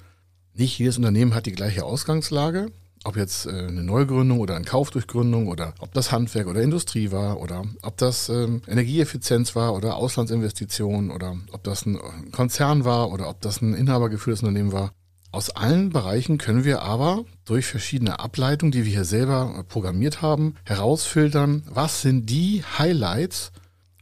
Nicht 0.54 0.78
jedes 0.78 0.98
Unternehmen 0.98 1.34
hat 1.34 1.46
die 1.46 1.54
gleiche 1.54 1.86
Ausgangslage 1.86 2.74
ob 3.04 3.18
jetzt 3.18 3.46
äh, 3.46 3.50
eine 3.50 3.84
Neugründung 3.84 4.40
oder 4.40 4.56
ein 4.56 4.66
Kauf 4.66 4.92
durch 4.92 5.08
Gründung 5.08 5.48
oder 5.48 5.74
ob 5.80 5.94
das 5.94 6.12
Handwerk 6.12 6.48
oder 6.48 6.62
Industrie 6.62 7.12
war 7.12 7.40
oder 7.40 7.64
ob 7.82 7.98
das 7.98 8.30
ähm, 8.30 8.62
Energieeffizienz 8.68 9.56
war 9.56 9.74
oder 9.74 9.96
Auslandsinvestitionen 9.96 11.12
oder 11.12 11.36
ob 11.52 11.64
das 11.64 11.86
ein 11.86 12.00
Konzern 12.32 12.86
war 12.86 13.12
oder 13.12 13.30
ob 13.30 13.42
das 13.42 13.62
ein 13.62 13.74
inhabergeführtes 13.74 14.44
Unternehmen 14.44 14.72
war. 14.72 14.92
Aus 15.34 15.50
allen 15.50 15.90
Bereichen 15.92 16.38
können 16.38 16.66
wir 16.66 16.82
aber 16.82 17.24
durch 17.46 17.66
verschiedene 17.66 18.20
Ableitungen, 18.20 18.72
die 18.72 18.84
wir 18.84 18.92
hier 18.92 19.06
selber 19.06 19.64
programmiert 19.70 20.22
haben, 20.22 20.56
herausfiltern, 20.66 21.64
was 21.70 22.02
sind 22.02 22.30
die 22.30 22.64
Highlights, 22.78 23.54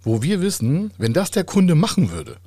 wo 0.02 0.24
wir 0.24 0.42
wissen, 0.42 0.92
wenn 0.98 1.14
das 1.14 1.30
der 1.30 1.44
Kunde 1.44 1.76
machen 1.76 2.12
würde, 2.12 2.38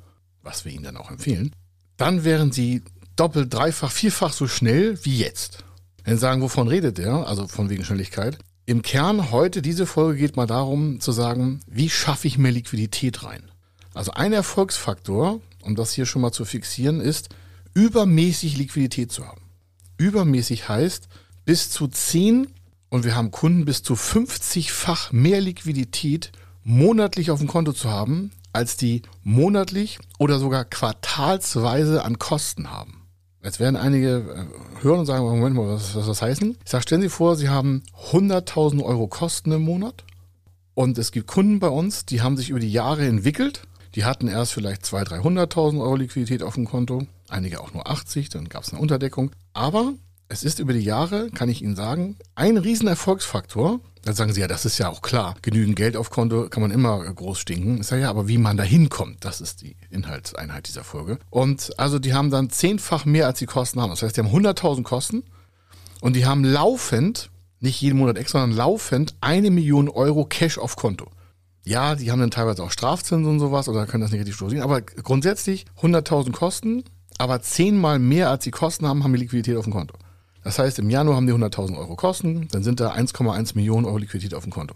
was 0.41 0.65
wir 0.65 0.73
ihnen 0.73 0.83
dann 0.83 0.97
auch 0.97 1.09
empfehlen, 1.09 1.55
dann 1.95 2.25
wären 2.25 2.51
sie 2.51 2.83
doppelt, 3.15 3.53
dreifach, 3.53 3.91
vierfach 3.91 4.33
so 4.33 4.47
schnell 4.47 4.99
wie 5.05 5.17
jetzt. 5.17 5.63
Wenn 6.03 6.15
Sie 6.15 6.21
sagen, 6.21 6.41
wovon 6.41 6.67
redet 6.67 6.97
der? 6.97 7.27
Also 7.27 7.47
von 7.47 7.69
wegen 7.69 7.85
Schnelligkeit. 7.85 8.37
Im 8.65 8.81
Kern 8.81 9.31
heute, 9.31 9.61
diese 9.61 9.85
Folge 9.85 10.19
geht 10.19 10.35
mal 10.35 10.47
darum 10.47 10.99
zu 10.99 11.11
sagen, 11.11 11.59
wie 11.67 11.89
schaffe 11.89 12.27
ich 12.27 12.37
mehr 12.37 12.51
Liquidität 12.51 13.23
rein? 13.23 13.43
Also 13.93 14.11
ein 14.11 14.33
Erfolgsfaktor, 14.33 15.41
um 15.61 15.75
das 15.75 15.93
hier 15.93 16.05
schon 16.05 16.21
mal 16.21 16.31
zu 16.31 16.45
fixieren, 16.45 16.99
ist, 16.99 17.29
übermäßig 17.73 18.57
Liquidität 18.57 19.11
zu 19.11 19.27
haben. 19.27 19.41
Übermäßig 19.97 20.69
heißt, 20.69 21.07
bis 21.45 21.69
zu 21.69 21.87
10 21.87 22.47
und 22.89 23.03
wir 23.03 23.15
haben 23.15 23.31
Kunden 23.31 23.65
bis 23.65 23.83
zu 23.83 23.95
50-fach 23.95 25.11
mehr 25.11 25.41
Liquidität 25.41 26.31
monatlich 26.63 27.31
auf 27.31 27.39
dem 27.39 27.47
Konto 27.47 27.73
zu 27.73 27.89
haben, 27.89 28.31
als 28.53 28.77
die 28.77 29.01
monatlich 29.23 29.99
oder 30.19 30.39
sogar 30.39 30.63
quartalsweise 30.63 32.05
an 32.05 32.19
Kosten 32.19 32.71
haben. 32.71 33.02
Jetzt 33.43 33.59
werden 33.59 33.75
einige 33.75 34.17
äh, 34.17 34.83
hören 34.83 34.99
und 34.99 35.05
sagen, 35.05 35.25
Moment 35.25 35.55
mal, 35.55 35.67
was 35.67 35.93
soll 35.93 36.05
das 36.05 36.21
heißen? 36.21 36.57
Ich 36.63 36.71
sage, 36.71 36.83
stellen 36.83 37.01
Sie 37.01 37.09
vor, 37.09 37.35
Sie 37.35 37.49
haben 37.49 37.83
100.000 38.11 38.81
Euro 38.83 39.07
Kosten 39.07 39.51
im 39.51 39.63
Monat 39.63 40.05
und 40.73 40.97
es 40.97 41.11
gibt 41.11 41.27
Kunden 41.27 41.59
bei 41.59 41.67
uns, 41.67 42.05
die 42.05 42.21
haben 42.21 42.37
sich 42.37 42.49
über 42.49 42.59
die 42.59 42.71
Jahre 42.71 43.05
entwickelt. 43.05 43.63
Die 43.95 44.05
hatten 44.05 44.27
erst 44.27 44.53
vielleicht 44.53 44.83
200.000, 44.85 45.21
300.000 45.21 45.81
Euro 45.81 45.95
Liquidität 45.97 46.41
auf 46.41 46.55
dem 46.55 46.65
Konto, 46.65 47.05
einige 47.29 47.61
auch 47.61 47.73
nur 47.73 47.87
80, 47.87 48.29
dann 48.29 48.49
gab 48.49 48.63
es 48.63 48.71
eine 48.71 48.81
Unterdeckung. 48.81 49.31
Aber 49.53 49.93
es 50.29 50.43
ist 50.43 50.59
über 50.59 50.73
die 50.73 50.79
Jahre, 50.79 51.29
kann 51.29 51.49
ich 51.49 51.61
Ihnen 51.61 51.75
sagen, 51.75 52.17
ein 52.35 52.57
Riesenerfolgsfaktor. 52.57 53.79
Dann 54.03 54.15
sagen 54.15 54.33
Sie 54.33 54.41
ja, 54.41 54.47
das 54.47 54.65
ist 54.65 54.77
ja 54.79 54.89
auch 54.89 55.01
klar. 55.01 55.35
Genügend 55.41 55.75
Geld 55.75 55.95
auf 55.95 56.09
Konto 56.09 56.49
kann 56.49 56.61
man 56.61 56.71
immer 56.71 56.99
groß 57.03 57.39
stinken. 57.39 57.79
Ich 57.79 57.87
sage 57.87 58.01
ja, 58.01 58.09
aber 58.09 58.27
wie 58.27 58.37
man 58.37 58.57
da 58.57 58.63
hinkommt, 58.63 59.23
das 59.23 59.41
ist 59.41 59.61
die 59.61 59.77
Inhaltseinheit 59.89 60.67
dieser 60.67 60.83
Folge. 60.83 61.19
Und 61.29 61.77
also 61.79 61.99
die 61.99 62.13
haben 62.13 62.29
dann 62.29 62.49
zehnfach 62.49 63.05
mehr, 63.05 63.27
als 63.27 63.39
die 63.39 63.45
Kosten 63.45 63.79
haben. 63.79 63.91
Das 63.91 64.01
heißt, 64.01 64.17
die 64.17 64.21
haben 64.21 64.35
100.000 64.35 64.83
Kosten 64.83 65.23
und 66.01 66.15
die 66.15 66.25
haben 66.25 66.43
laufend, 66.43 67.29
nicht 67.59 67.79
jeden 67.79 67.97
Monat 67.97 68.17
extra, 68.17 68.41
sondern 68.41 68.57
laufend 68.57 69.15
eine 69.21 69.51
Million 69.51 69.87
Euro 69.87 70.25
Cash 70.25 70.57
auf 70.57 70.75
Konto. 70.75 71.09
Ja, 71.65 71.95
die 71.95 72.11
haben 72.11 72.19
dann 72.19 72.31
teilweise 72.31 72.61
auch 72.61 72.71
Strafzinsen 72.71 73.31
und 73.31 73.39
sowas 73.39 73.69
oder 73.69 73.85
können 73.85 74.01
das 74.01 74.11
negativ 74.11 74.35
steuern. 74.35 74.59
Aber 74.59 74.81
grundsätzlich 74.81 75.65
100.000 75.81 76.33
Kosten, 76.33 76.83
aber 77.17 77.41
zehnmal 77.41 77.99
mehr 77.99 78.29
als 78.29 78.43
die 78.43 78.51
Kosten 78.51 78.85
haben, 78.85 79.03
haben 79.03 79.13
die 79.13 79.19
Liquidität 79.19 79.55
auf 79.55 79.63
dem 79.63 79.71
Konto. 79.71 79.95
Das 80.43 80.59
heißt, 80.59 80.79
im 80.79 80.89
Januar 80.89 81.15
haben 81.15 81.27
die 81.27 81.33
100.000 81.33 81.77
Euro 81.77 81.95
Kosten, 81.95 82.47
dann 82.51 82.63
sind 82.63 82.79
da 82.79 82.93
1,1 82.93 83.55
Millionen 83.55 83.85
Euro 83.85 83.97
Liquidität 83.97 84.33
auf 84.33 84.43
dem 84.43 84.51
Konto 84.51 84.75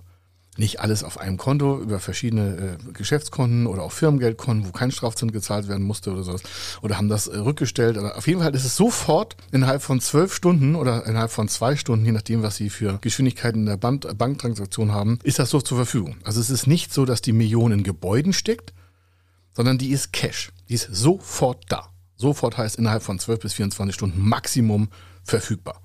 nicht 0.57 0.79
alles 0.79 1.03
auf 1.03 1.19
einem 1.19 1.37
Konto 1.37 1.79
über 1.79 1.99
verschiedene 1.99 2.77
äh, 2.79 2.91
Geschäftskonten 2.93 3.67
oder 3.67 3.83
auch 3.83 3.91
Firmengeldkonten, 3.91 4.67
wo 4.67 4.71
kein 4.71 4.91
Strafzins 4.91 5.31
gezahlt 5.31 5.67
werden 5.67 5.85
musste 5.85 6.11
oder 6.11 6.23
sowas. 6.23 6.43
Oder 6.81 6.97
haben 6.97 7.09
das 7.09 7.27
äh, 7.27 7.37
rückgestellt. 7.37 7.97
Oder 7.97 8.17
auf 8.17 8.27
jeden 8.27 8.41
Fall 8.41 8.53
ist 8.55 8.65
es 8.65 8.75
sofort 8.75 9.37
innerhalb 9.51 9.81
von 9.81 9.99
zwölf 10.01 10.33
Stunden 10.33 10.75
oder 10.75 11.05
innerhalb 11.05 11.31
von 11.31 11.47
zwei 11.47 11.75
Stunden, 11.75 12.05
je 12.05 12.11
nachdem, 12.11 12.41
was 12.41 12.55
Sie 12.55 12.69
für 12.69 12.97
Geschwindigkeiten 13.01 13.61
in 13.61 13.65
der 13.67 13.77
Band 13.77 14.17
Banktransaktion 14.17 14.91
haben, 14.91 15.19
ist 15.23 15.39
das 15.39 15.49
so 15.49 15.61
zur 15.61 15.77
Verfügung. 15.77 16.17
Also 16.23 16.39
es 16.39 16.49
ist 16.49 16.67
nicht 16.67 16.93
so, 16.93 17.05
dass 17.05 17.21
die 17.21 17.33
Million 17.33 17.71
in 17.71 17.83
Gebäuden 17.83 18.33
steckt, 18.33 18.73
sondern 19.53 19.77
die 19.77 19.89
ist 19.89 20.13
Cash. 20.13 20.51
Die 20.69 20.73
ist 20.73 20.87
sofort 20.91 21.65
da. 21.69 21.89
Sofort 22.15 22.57
heißt 22.57 22.77
innerhalb 22.77 23.03
von 23.03 23.19
12 23.19 23.39
bis 23.39 23.53
24 23.53 23.93
Stunden 23.93 24.27
Maximum 24.27 24.89
verfügbar. 25.27 25.81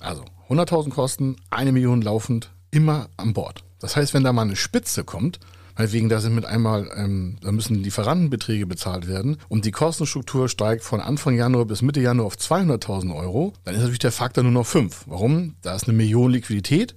Also 0.00 0.24
100.000 0.48 0.90
Kosten, 0.90 1.36
eine 1.50 1.72
Million 1.72 2.02
laufend, 2.02 2.50
immer 2.70 3.08
an 3.16 3.34
Bord. 3.34 3.64
Das 3.78 3.96
heißt, 3.96 4.14
wenn 4.14 4.24
da 4.24 4.32
mal 4.32 4.42
eine 4.42 4.56
Spitze 4.56 5.04
kommt, 5.04 5.38
meinetwegen 5.76 6.08
da 6.08 6.20
sind 6.20 6.34
mit 6.34 6.44
einmal, 6.44 6.90
ähm, 6.96 7.36
da 7.42 7.52
müssen 7.52 7.76
Lieferantenbeträge 7.76 8.66
bezahlt 8.66 9.06
werden 9.06 9.38
und 9.48 9.64
die 9.64 9.70
Kostenstruktur 9.70 10.48
steigt 10.48 10.82
von 10.82 11.00
Anfang 11.00 11.36
Januar 11.36 11.66
bis 11.66 11.82
Mitte 11.82 12.00
Januar 12.00 12.26
auf 12.26 12.36
200.000 12.36 13.14
Euro, 13.14 13.52
dann 13.64 13.74
ist 13.74 13.80
natürlich 13.80 14.00
der 14.00 14.12
Faktor 14.12 14.42
nur 14.42 14.52
noch 14.52 14.66
5. 14.66 15.04
Warum? 15.06 15.54
Da 15.62 15.74
ist 15.74 15.84
eine 15.84 15.96
Million 15.96 16.30
Liquidität 16.30 16.94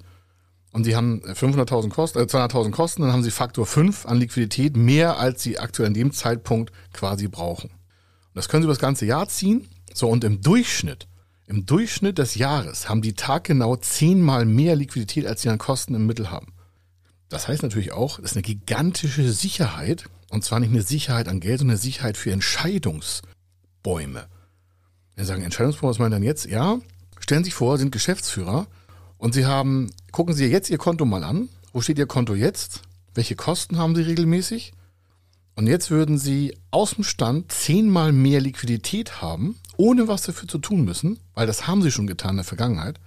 und 0.71 0.83
sie 0.83 0.95
haben 0.95 1.21
500.000 1.21 1.89
Kosten, 1.89 2.19
äh, 2.19 2.23
200.000 2.23 2.71
Kosten, 2.71 3.01
dann 3.03 3.13
haben 3.13 3.23
sie 3.23 3.31
Faktor 3.31 3.65
5 3.65 4.05
an 4.05 4.17
Liquidität, 4.17 4.75
mehr 4.75 5.17
als 5.17 5.43
sie 5.43 5.59
aktuell 5.59 5.87
in 5.87 5.93
dem 5.93 6.11
Zeitpunkt 6.11 6.71
quasi 6.93 7.27
brauchen. 7.27 7.69
Und 7.69 8.35
das 8.35 8.49
können 8.49 8.63
sie 8.63 8.65
über 8.65 8.73
das 8.73 8.81
ganze 8.81 9.05
Jahr 9.05 9.27
ziehen. 9.27 9.67
So, 9.93 10.09
und 10.09 10.23
im 10.23 10.41
Durchschnitt 10.41 11.07
im 11.53 11.67
Durchschnitt 11.67 12.17
des 12.17 12.33
Jahres 12.33 12.89
haben 12.89 13.03
die 13.03 13.13
taggenau 13.13 13.75
zehnmal 13.75 14.43
mehr 14.43 14.75
Liquidität, 14.75 15.27
als 15.27 15.43
sie 15.43 15.49
an 15.49 15.59
Kosten 15.59 15.93
im 15.93 16.07
Mittel 16.07 16.31
haben. 16.31 16.47
Das 17.29 17.47
heißt 17.47 17.61
natürlich 17.61 17.91
auch, 17.91 18.19
das 18.19 18.31
ist 18.31 18.37
eine 18.37 18.41
gigantische 18.41 19.31
Sicherheit, 19.31 20.05
und 20.31 20.43
zwar 20.43 20.59
nicht 20.59 20.71
eine 20.71 20.81
Sicherheit 20.81 21.27
an 21.27 21.39
Geld, 21.39 21.59
sondern 21.59 21.75
eine 21.75 21.81
Sicherheit 21.81 22.17
für 22.17 22.31
Entscheidungsbäume. 22.31 24.25
Wir 25.15 25.25
sagen 25.25 25.43
Entscheidungsbäume, 25.43 25.91
was 25.91 25.99
meinen 25.99 26.11
dann 26.11 26.23
jetzt? 26.23 26.47
Ja, 26.47 26.79
stellen 27.19 27.43
Sie 27.43 27.49
sich 27.49 27.55
vor, 27.55 27.77
Sie 27.77 27.81
sind 27.81 27.91
Geschäftsführer 27.91 28.65
und 29.19 29.35
Sie 29.35 29.45
haben, 29.45 29.91
gucken 30.11 30.33
Sie 30.33 30.47
jetzt 30.47 30.71
Ihr 30.71 30.79
Konto 30.79 31.05
mal 31.05 31.23
an. 31.23 31.49
Wo 31.71 31.81
steht 31.81 31.99
Ihr 31.99 32.07
Konto 32.07 32.33
jetzt? 32.33 32.81
Welche 33.13 33.35
Kosten 33.35 33.77
haben 33.77 33.95
Sie 33.95 34.01
regelmäßig? 34.01 34.73
Und 35.55 35.67
jetzt 35.67 35.91
würden 35.91 36.17
Sie 36.17 36.57
aus 36.71 36.95
dem 36.95 37.03
Stand 37.03 37.51
zehnmal 37.51 38.11
mehr 38.11 38.41
Liquidität 38.41 39.21
haben, 39.21 39.59
ohne 39.77 40.07
was 40.07 40.23
dafür 40.23 40.47
zu 40.47 40.57
tun 40.57 40.83
müssen, 40.85 41.19
weil 41.33 41.47
das 41.47 41.67
haben 41.67 41.81
Sie 41.81 41.91
schon 41.91 42.07
getan 42.07 42.31
in 42.31 42.37
der 42.37 42.45
Vergangenheit. 42.45 42.99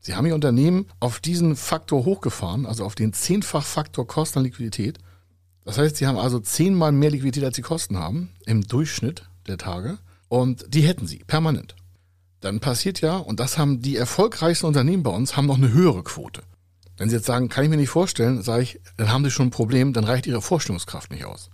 Sie 0.00 0.14
haben 0.14 0.26
Ihr 0.26 0.34
Unternehmen 0.34 0.86
auf 1.00 1.20
diesen 1.20 1.56
Faktor 1.56 2.04
hochgefahren, 2.04 2.66
also 2.66 2.84
auf 2.84 2.94
den 2.94 3.12
zehnfach 3.12 3.64
Faktor 3.64 4.06
Kosten 4.06 4.38
an 4.38 4.44
Liquidität. 4.44 4.98
Das 5.64 5.78
heißt, 5.78 5.96
Sie 5.96 6.06
haben 6.06 6.18
also 6.18 6.38
zehnmal 6.38 6.92
mehr 6.92 7.10
Liquidität, 7.10 7.44
als 7.44 7.56
Sie 7.56 7.62
Kosten 7.62 7.98
haben, 7.98 8.30
im 8.46 8.62
Durchschnitt 8.62 9.28
der 9.46 9.58
Tage. 9.58 9.98
Und 10.28 10.66
die 10.74 10.82
hätten 10.82 11.06
Sie 11.06 11.18
permanent. 11.18 11.74
Dann 12.40 12.60
passiert 12.60 13.00
ja, 13.00 13.16
und 13.16 13.40
das 13.40 13.58
haben 13.58 13.82
die 13.82 13.96
erfolgreichsten 13.96 14.66
Unternehmen 14.66 15.02
bei 15.02 15.10
uns, 15.10 15.36
haben 15.36 15.46
noch 15.46 15.56
eine 15.56 15.72
höhere 15.72 16.04
Quote. 16.04 16.42
Wenn 16.96 17.08
Sie 17.08 17.16
jetzt 17.16 17.26
sagen, 17.26 17.48
kann 17.48 17.64
ich 17.64 17.70
mir 17.70 17.76
nicht 17.76 17.90
vorstellen, 17.90 18.42
sage 18.42 18.62
ich, 18.62 18.80
dann 18.96 19.12
haben 19.12 19.24
Sie 19.24 19.30
schon 19.30 19.48
ein 19.48 19.50
Problem, 19.50 19.92
dann 19.92 20.04
reicht 20.04 20.26
Ihre 20.26 20.42
Vorstellungskraft 20.42 21.10
nicht 21.10 21.24
aus. 21.24 21.50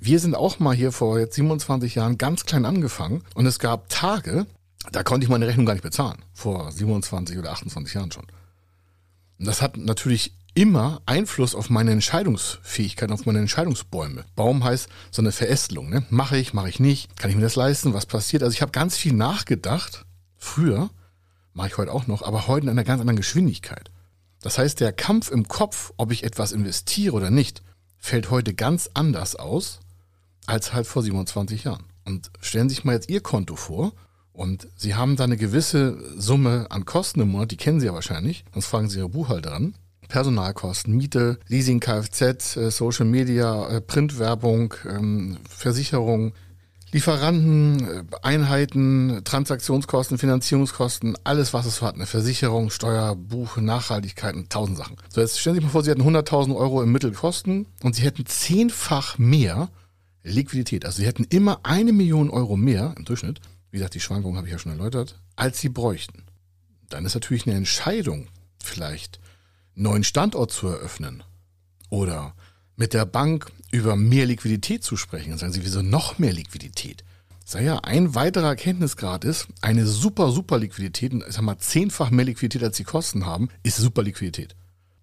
Wir 0.00 0.20
sind 0.20 0.34
auch 0.34 0.58
mal 0.60 0.76
hier 0.76 0.92
vor 0.92 1.18
jetzt 1.18 1.34
27 1.34 1.96
Jahren 1.96 2.18
ganz 2.18 2.44
klein 2.44 2.64
angefangen 2.64 3.22
und 3.34 3.46
es 3.46 3.58
gab 3.58 3.88
Tage, 3.88 4.46
da 4.92 5.02
konnte 5.02 5.24
ich 5.24 5.30
meine 5.30 5.46
Rechnung 5.46 5.66
gar 5.66 5.74
nicht 5.74 5.82
bezahlen. 5.82 6.22
Vor 6.32 6.70
27 6.70 7.36
oder 7.36 7.50
28 7.50 7.94
Jahren 7.94 8.12
schon. 8.12 8.26
Und 9.38 9.46
das 9.46 9.60
hat 9.60 9.76
natürlich 9.76 10.34
immer 10.54 11.02
Einfluss 11.06 11.54
auf 11.54 11.68
meine 11.70 11.92
Entscheidungsfähigkeit, 11.92 13.10
auf 13.10 13.26
meine 13.26 13.40
Entscheidungsbäume. 13.40 14.24
Baum 14.34 14.64
heißt 14.64 14.88
so 15.10 15.22
eine 15.22 15.32
Verästelung. 15.32 15.90
Ne? 15.90 16.04
Mache 16.10 16.36
ich, 16.36 16.54
mache 16.54 16.68
ich 16.68 16.80
nicht? 16.80 17.16
Kann 17.16 17.30
ich 17.30 17.36
mir 17.36 17.42
das 17.42 17.56
leisten? 17.56 17.94
Was 17.94 18.06
passiert? 18.06 18.42
Also 18.42 18.54
ich 18.54 18.62
habe 18.62 18.72
ganz 18.72 18.96
viel 18.96 19.12
nachgedacht. 19.12 20.04
Früher, 20.36 20.90
mache 21.54 21.68
ich 21.68 21.78
heute 21.78 21.92
auch 21.92 22.06
noch, 22.06 22.22
aber 22.22 22.46
heute 22.46 22.64
in 22.64 22.70
einer 22.70 22.84
ganz 22.84 23.00
anderen 23.00 23.16
Geschwindigkeit. 23.16 23.90
Das 24.42 24.58
heißt, 24.58 24.78
der 24.80 24.92
Kampf 24.92 25.30
im 25.30 25.48
Kopf, 25.48 25.92
ob 25.96 26.12
ich 26.12 26.22
etwas 26.22 26.52
investiere 26.52 27.14
oder 27.14 27.30
nicht, 27.30 27.62
fällt 27.98 28.30
heute 28.30 28.54
ganz 28.54 28.90
anders 28.94 29.34
aus, 29.36 29.80
als 30.48 30.72
halt 30.72 30.86
vor 30.86 31.02
27 31.02 31.64
Jahren. 31.64 31.84
Und 32.04 32.30
stellen 32.40 32.68
Sie 32.68 32.76
sich 32.76 32.84
mal 32.84 32.94
jetzt 32.94 33.10
Ihr 33.10 33.20
Konto 33.20 33.54
vor 33.54 33.92
und 34.32 34.68
Sie 34.76 34.94
haben 34.94 35.16
da 35.16 35.24
eine 35.24 35.36
gewisse 35.36 35.98
Summe 36.18 36.66
an 36.70 36.84
Kosten 36.84 37.20
im 37.20 37.28
Monat, 37.28 37.50
die 37.50 37.56
kennen 37.56 37.80
Sie 37.80 37.86
ja 37.86 37.94
wahrscheinlich, 37.94 38.44
sonst 38.52 38.66
fragen 38.66 38.88
Sie 38.88 38.98
Ihre 38.98 39.08
Buchhalterin. 39.08 39.74
Personalkosten, 40.08 40.96
Miete, 40.96 41.38
Leasing, 41.48 41.80
Kfz, 41.80 42.56
äh, 42.56 42.70
Social 42.70 43.04
Media, 43.04 43.68
äh, 43.68 43.82
Printwerbung, 43.82 44.72
ähm, 44.88 45.36
Versicherung, 45.46 46.32
Lieferanten, 46.92 47.86
äh, 47.86 48.04
Einheiten, 48.22 49.20
Transaktionskosten, 49.24 50.16
Finanzierungskosten, 50.16 51.14
alles, 51.24 51.52
was 51.52 51.66
es 51.66 51.76
so 51.76 51.86
hat. 51.86 51.96
Eine 51.96 52.06
Versicherung, 52.06 52.70
Steuer, 52.70 53.16
Buch, 53.16 53.58
Nachhaltigkeit 53.58 54.34
und 54.34 54.48
tausend 54.48 54.78
Sachen. 54.78 54.96
So, 55.10 55.20
jetzt 55.20 55.38
stellen 55.38 55.56
Sie 55.56 55.58
sich 55.58 55.66
mal 55.66 55.72
vor, 55.72 55.84
Sie 55.84 55.90
hätten 55.90 56.00
100.000 56.00 56.56
Euro 56.56 56.82
im 56.82 56.90
Mittel 56.90 57.12
Kosten 57.12 57.66
und 57.82 57.94
Sie 57.94 58.02
hätten 58.02 58.24
zehnfach 58.24 59.18
mehr 59.18 59.68
Liquidität. 60.22 60.84
Also 60.84 60.98
sie 60.98 61.06
hätten 61.06 61.24
immer 61.24 61.60
eine 61.64 61.92
Million 61.92 62.30
Euro 62.30 62.56
mehr 62.56 62.94
im 62.96 63.04
Durchschnitt, 63.04 63.40
wie 63.70 63.78
gesagt, 63.78 63.94
die 63.94 64.00
Schwankungen 64.00 64.36
habe 64.36 64.46
ich 64.46 64.52
ja 64.52 64.58
schon 64.58 64.72
erläutert, 64.72 65.20
als 65.36 65.60
sie 65.60 65.68
bräuchten. 65.68 66.24
Dann 66.88 67.04
ist 67.04 67.14
natürlich 67.14 67.46
eine 67.46 67.56
Entscheidung, 67.56 68.28
vielleicht 68.62 69.20
einen 69.76 69.84
neuen 69.84 70.04
Standort 70.04 70.50
zu 70.50 70.68
eröffnen 70.68 71.22
oder 71.90 72.34
mit 72.76 72.94
der 72.94 73.04
Bank 73.04 73.52
über 73.70 73.96
mehr 73.96 74.26
Liquidität 74.26 74.84
zu 74.84 74.96
sprechen. 74.96 75.30
Dann 75.30 75.38
sagen 75.38 75.52
sie, 75.52 75.64
wieso 75.64 75.82
noch 75.82 76.18
mehr 76.18 76.32
Liquidität? 76.32 77.04
Sag 77.44 77.62
ja, 77.62 77.78
ein 77.78 78.14
weiterer 78.14 78.48
Erkenntnisgrad 78.48 79.24
ist, 79.24 79.48
eine 79.62 79.86
super, 79.86 80.32
super 80.32 80.58
Liquidität, 80.58 81.12
ich 81.14 81.34
sag 81.34 81.42
mal, 81.42 81.58
zehnfach 81.58 82.10
mehr 82.10 82.24
Liquidität 82.24 82.62
als 82.62 82.76
sie 82.76 82.84
Kosten 82.84 83.26
haben, 83.26 83.48
ist 83.62 83.78
super 83.78 84.02
Liquidität. 84.02 84.54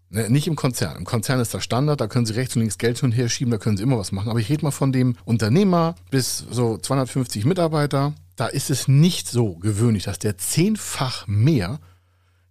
Ne, 0.09 0.29
nicht 0.29 0.47
im 0.47 0.55
Konzern. 0.55 0.97
Im 0.97 1.05
Konzern 1.05 1.39
ist 1.39 1.53
das 1.53 1.63
Standard, 1.63 1.99
da 1.99 2.07
können 2.07 2.25
Sie 2.25 2.33
rechts 2.33 2.55
und 2.55 2.61
links 2.61 2.77
Geld 2.77 2.99
hin 2.99 3.09
und 3.09 3.11
her 3.11 3.27
schieben, 3.27 3.51
da 3.51 3.57
können 3.57 3.77
Sie 3.77 3.83
immer 3.83 3.97
was 3.97 4.11
machen. 4.11 4.29
Aber 4.29 4.39
ich 4.39 4.49
rede 4.49 4.63
mal 4.63 4.71
von 4.71 4.91
dem 4.91 5.15
Unternehmer 5.25 5.95
bis 6.11 6.45
so 6.49 6.77
250 6.77 7.45
Mitarbeiter. 7.45 8.13
Da 8.35 8.47
ist 8.47 8.69
es 8.69 8.87
nicht 8.87 9.27
so 9.27 9.55
gewöhnlich, 9.55 10.03
dass 10.03 10.19
der 10.19 10.37
zehnfach 10.37 11.25
mehr 11.27 11.79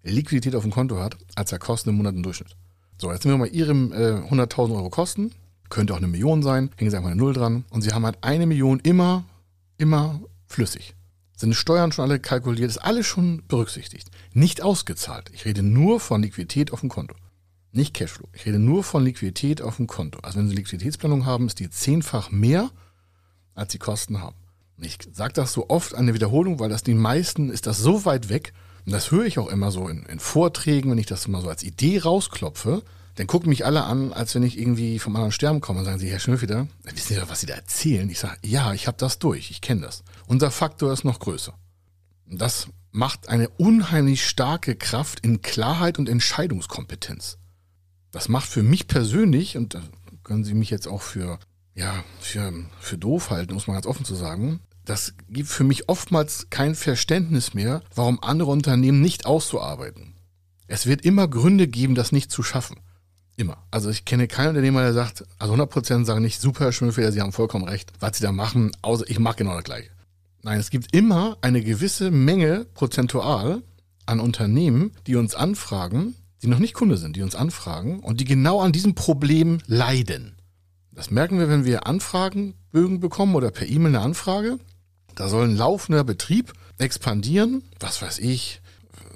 Liquidität 0.02 0.54
auf 0.54 0.62
dem 0.62 0.72
Konto 0.72 0.98
hat, 0.98 1.16
als 1.34 1.52
er 1.52 1.58
Kosten 1.58 1.90
im 1.90 1.96
Monat 1.96 2.14
im 2.14 2.22
Durchschnitt. 2.22 2.56
So, 3.00 3.12
jetzt 3.12 3.24
nehmen 3.24 3.38
wir 3.38 3.46
mal 3.46 3.52
Ihrem 3.52 3.92
äh, 3.92 4.20
100.000 4.30 4.74
Euro 4.74 4.90
Kosten. 4.90 5.32
Könnte 5.70 5.94
auch 5.94 5.98
eine 5.98 6.06
Million 6.06 6.42
sein, 6.42 6.70
hängen 6.76 6.90
Sie 6.90 6.96
einfach 6.96 7.10
eine 7.10 7.20
Null 7.20 7.32
dran. 7.32 7.64
Und 7.70 7.82
Sie 7.82 7.92
haben 7.92 8.04
halt 8.04 8.18
eine 8.20 8.46
Million 8.46 8.80
immer, 8.80 9.24
immer 9.78 10.20
flüssig. 10.46 10.94
Sind 11.36 11.54
Steuern 11.54 11.90
schon 11.90 12.04
alle 12.04 12.20
kalkuliert, 12.20 12.68
ist 12.68 12.78
alles 12.78 13.06
schon 13.06 13.42
berücksichtigt. 13.48 14.10
Nicht 14.32 14.62
ausgezahlt. 14.62 15.30
Ich 15.32 15.44
rede 15.44 15.62
nur 15.62 15.98
von 16.00 16.22
Liquidität 16.22 16.72
auf 16.72 16.80
dem 16.80 16.88
Konto. 16.88 17.14
Nicht 17.74 17.92
Cashflow. 17.92 18.28
Ich 18.32 18.46
rede 18.46 18.60
nur 18.60 18.84
von 18.84 19.04
Liquidität 19.04 19.60
auf 19.60 19.76
dem 19.76 19.88
Konto. 19.88 20.20
Also 20.20 20.38
wenn 20.38 20.48
Sie 20.48 20.54
Liquiditätsplanung 20.54 21.26
haben, 21.26 21.48
ist 21.48 21.58
die 21.58 21.68
zehnfach 21.68 22.30
mehr, 22.30 22.70
als 23.56 23.72
Sie 23.72 23.80
Kosten 23.80 24.20
haben. 24.20 24.36
Ich 24.80 24.98
sage 25.12 25.32
das 25.32 25.52
so 25.52 25.68
oft 25.68 25.92
an 25.92 26.06
der 26.06 26.14
Wiederholung, 26.14 26.60
weil 26.60 26.68
das 26.68 26.84
den 26.84 26.98
meisten 26.98 27.50
ist 27.50 27.66
das 27.66 27.78
so 27.78 28.04
weit 28.04 28.28
weg. 28.28 28.52
Und 28.86 28.92
das 28.92 29.10
höre 29.10 29.24
ich 29.24 29.40
auch 29.40 29.48
immer 29.48 29.72
so 29.72 29.88
in, 29.88 30.04
in 30.06 30.20
Vorträgen, 30.20 30.88
wenn 30.88 30.98
ich 30.98 31.06
das 31.06 31.26
mal 31.26 31.42
so 31.42 31.48
als 31.48 31.64
Idee 31.64 31.98
rausklopfe. 31.98 32.84
Dann 33.16 33.26
gucken 33.26 33.48
mich 33.48 33.66
alle 33.66 33.82
an, 33.82 34.12
als 34.12 34.36
wenn 34.36 34.44
ich 34.44 34.56
irgendwie 34.56 35.00
vom 35.00 35.16
anderen 35.16 35.32
Sterben 35.32 35.60
komme 35.60 35.80
und 35.80 35.84
sagen 35.84 35.98
sie, 35.98 36.10
Herr 36.10 36.20
Schnöfeder, 36.20 36.68
wissen 36.84 37.14
Sie 37.14 37.16
doch, 37.16 37.28
was 37.28 37.40
Sie 37.40 37.46
da 37.46 37.54
erzählen? 37.54 38.08
Ich 38.08 38.20
sage, 38.20 38.38
ja, 38.44 38.72
ich 38.72 38.86
habe 38.86 38.98
das 38.98 39.18
durch, 39.18 39.50
ich 39.50 39.60
kenne 39.60 39.80
das. 39.80 40.04
Unser 40.26 40.52
Faktor 40.52 40.92
ist 40.92 41.04
noch 41.04 41.18
größer. 41.18 41.54
Und 42.30 42.40
das 42.40 42.68
macht 42.92 43.28
eine 43.28 43.48
unheimlich 43.48 44.24
starke 44.24 44.76
Kraft 44.76 45.20
in 45.20 45.42
Klarheit 45.42 45.98
und 45.98 46.08
Entscheidungskompetenz. 46.08 47.38
Das 48.14 48.28
macht 48.28 48.48
für 48.48 48.62
mich 48.62 48.86
persönlich, 48.86 49.56
und 49.56 49.74
da 49.74 49.82
können 50.22 50.44
Sie 50.44 50.54
mich 50.54 50.70
jetzt 50.70 50.86
auch 50.86 51.02
für, 51.02 51.40
ja, 51.74 52.04
für, 52.20 52.52
für 52.78 52.96
doof 52.96 53.30
halten, 53.30 53.54
muss 53.54 53.66
man 53.66 53.74
ganz 53.74 53.86
offen 53.86 54.04
zu 54.04 54.14
sagen, 54.14 54.60
das 54.84 55.14
gibt 55.28 55.48
für 55.48 55.64
mich 55.64 55.88
oftmals 55.88 56.46
kein 56.48 56.76
Verständnis 56.76 57.54
mehr, 57.54 57.82
warum 57.92 58.22
andere 58.22 58.52
Unternehmen 58.52 59.00
nicht 59.00 59.26
auszuarbeiten. 59.26 60.14
Es 60.68 60.86
wird 60.86 61.04
immer 61.04 61.26
Gründe 61.26 61.66
geben, 61.66 61.96
das 61.96 62.12
nicht 62.12 62.30
zu 62.30 62.44
schaffen. 62.44 62.76
Immer. 63.34 63.58
Also 63.72 63.90
ich 63.90 64.04
kenne 64.04 64.28
keinen 64.28 64.50
Unternehmer, 64.50 64.82
der 64.82 64.92
sagt, 64.92 65.24
also 65.40 65.54
100% 65.54 66.04
sagen 66.04 66.22
nicht, 66.22 66.40
super, 66.40 66.70
für 66.70 67.10
Sie 67.10 67.20
haben 67.20 67.32
vollkommen 67.32 67.68
recht, 67.68 67.92
was 67.98 68.18
Sie 68.18 68.22
da 68.22 68.30
machen, 68.30 68.70
außer 68.82 69.10
ich 69.10 69.18
mache 69.18 69.38
genau 69.38 69.56
das 69.56 69.64
Gleiche. 69.64 69.90
Nein, 70.42 70.60
es 70.60 70.70
gibt 70.70 70.94
immer 70.94 71.36
eine 71.40 71.62
gewisse 71.62 72.12
Menge 72.12 72.64
prozentual 72.74 73.64
an 74.06 74.20
Unternehmen, 74.20 74.92
die 75.08 75.16
uns 75.16 75.34
anfragen, 75.34 76.14
die 76.44 76.50
noch 76.50 76.58
nicht 76.58 76.74
Kunde 76.74 76.98
sind, 76.98 77.16
die 77.16 77.22
uns 77.22 77.34
anfragen 77.34 78.00
und 78.00 78.20
die 78.20 78.24
genau 78.24 78.60
an 78.60 78.72
diesem 78.72 78.94
Problem 78.94 79.58
leiden. 79.66 80.36
Das 80.92 81.10
merken 81.10 81.38
wir, 81.38 81.48
wenn 81.48 81.64
wir 81.64 81.86
Anfragenbögen 81.86 83.00
bekommen 83.00 83.34
oder 83.34 83.50
per 83.50 83.66
E-Mail 83.66 83.96
eine 83.96 84.00
Anfrage. 84.00 84.58
Da 85.14 85.28
soll 85.28 85.46
ein 85.46 85.56
laufender 85.56 86.04
Betrieb 86.04 86.52
expandieren, 86.78 87.62
was 87.80 88.02
weiß 88.02 88.18
ich, 88.18 88.60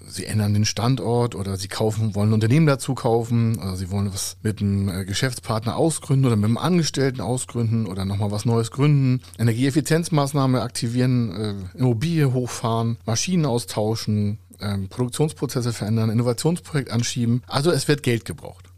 sie 0.09 0.25
ändern 0.25 0.55
den 0.55 0.65
Standort 0.65 1.35
oder 1.35 1.57
sie 1.57 1.69
kaufen, 1.69 2.15
wollen 2.15 2.31
ein 2.31 2.35
Unternehmen 2.35 2.67
dazu 2.67 2.95
kaufen 2.95 3.57
oder 3.59 3.77
sie 3.77 3.91
wollen 3.91 4.13
was 4.13 4.39
mit 4.43 4.61
einem 4.61 4.89
äh, 4.89 5.05
Geschäftspartner 5.05 5.77
ausgründen 5.77 6.27
oder 6.27 6.37
mit 6.37 6.47
einem 6.47 6.57
Angestellten 6.57 7.21
ausgründen 7.21 7.87
oder 7.87 8.07
nochmal 8.07 8.31
was 8.31 8.47
Neues 8.47 8.71
gründen, 8.71 9.21
Energieeffizienzmaßnahme 9.39 10.63
aktivieren, 10.63 11.37
äh, 11.75 11.79
Immobilie 11.79 12.33
hochfahren, 12.33 12.97
Maschinen 13.05 13.45
austauschen, 13.45 14.39
äh, 14.61 14.79
Produktionsprozesse 14.89 15.73
verändern, 15.73 16.11
Innovationsprojekt 16.11 16.91
anschieben. 16.91 17.43
Also 17.47 17.71
es 17.71 17.89
wird 17.89 18.03
Geld 18.03 18.25
gebraucht. 18.25 18.69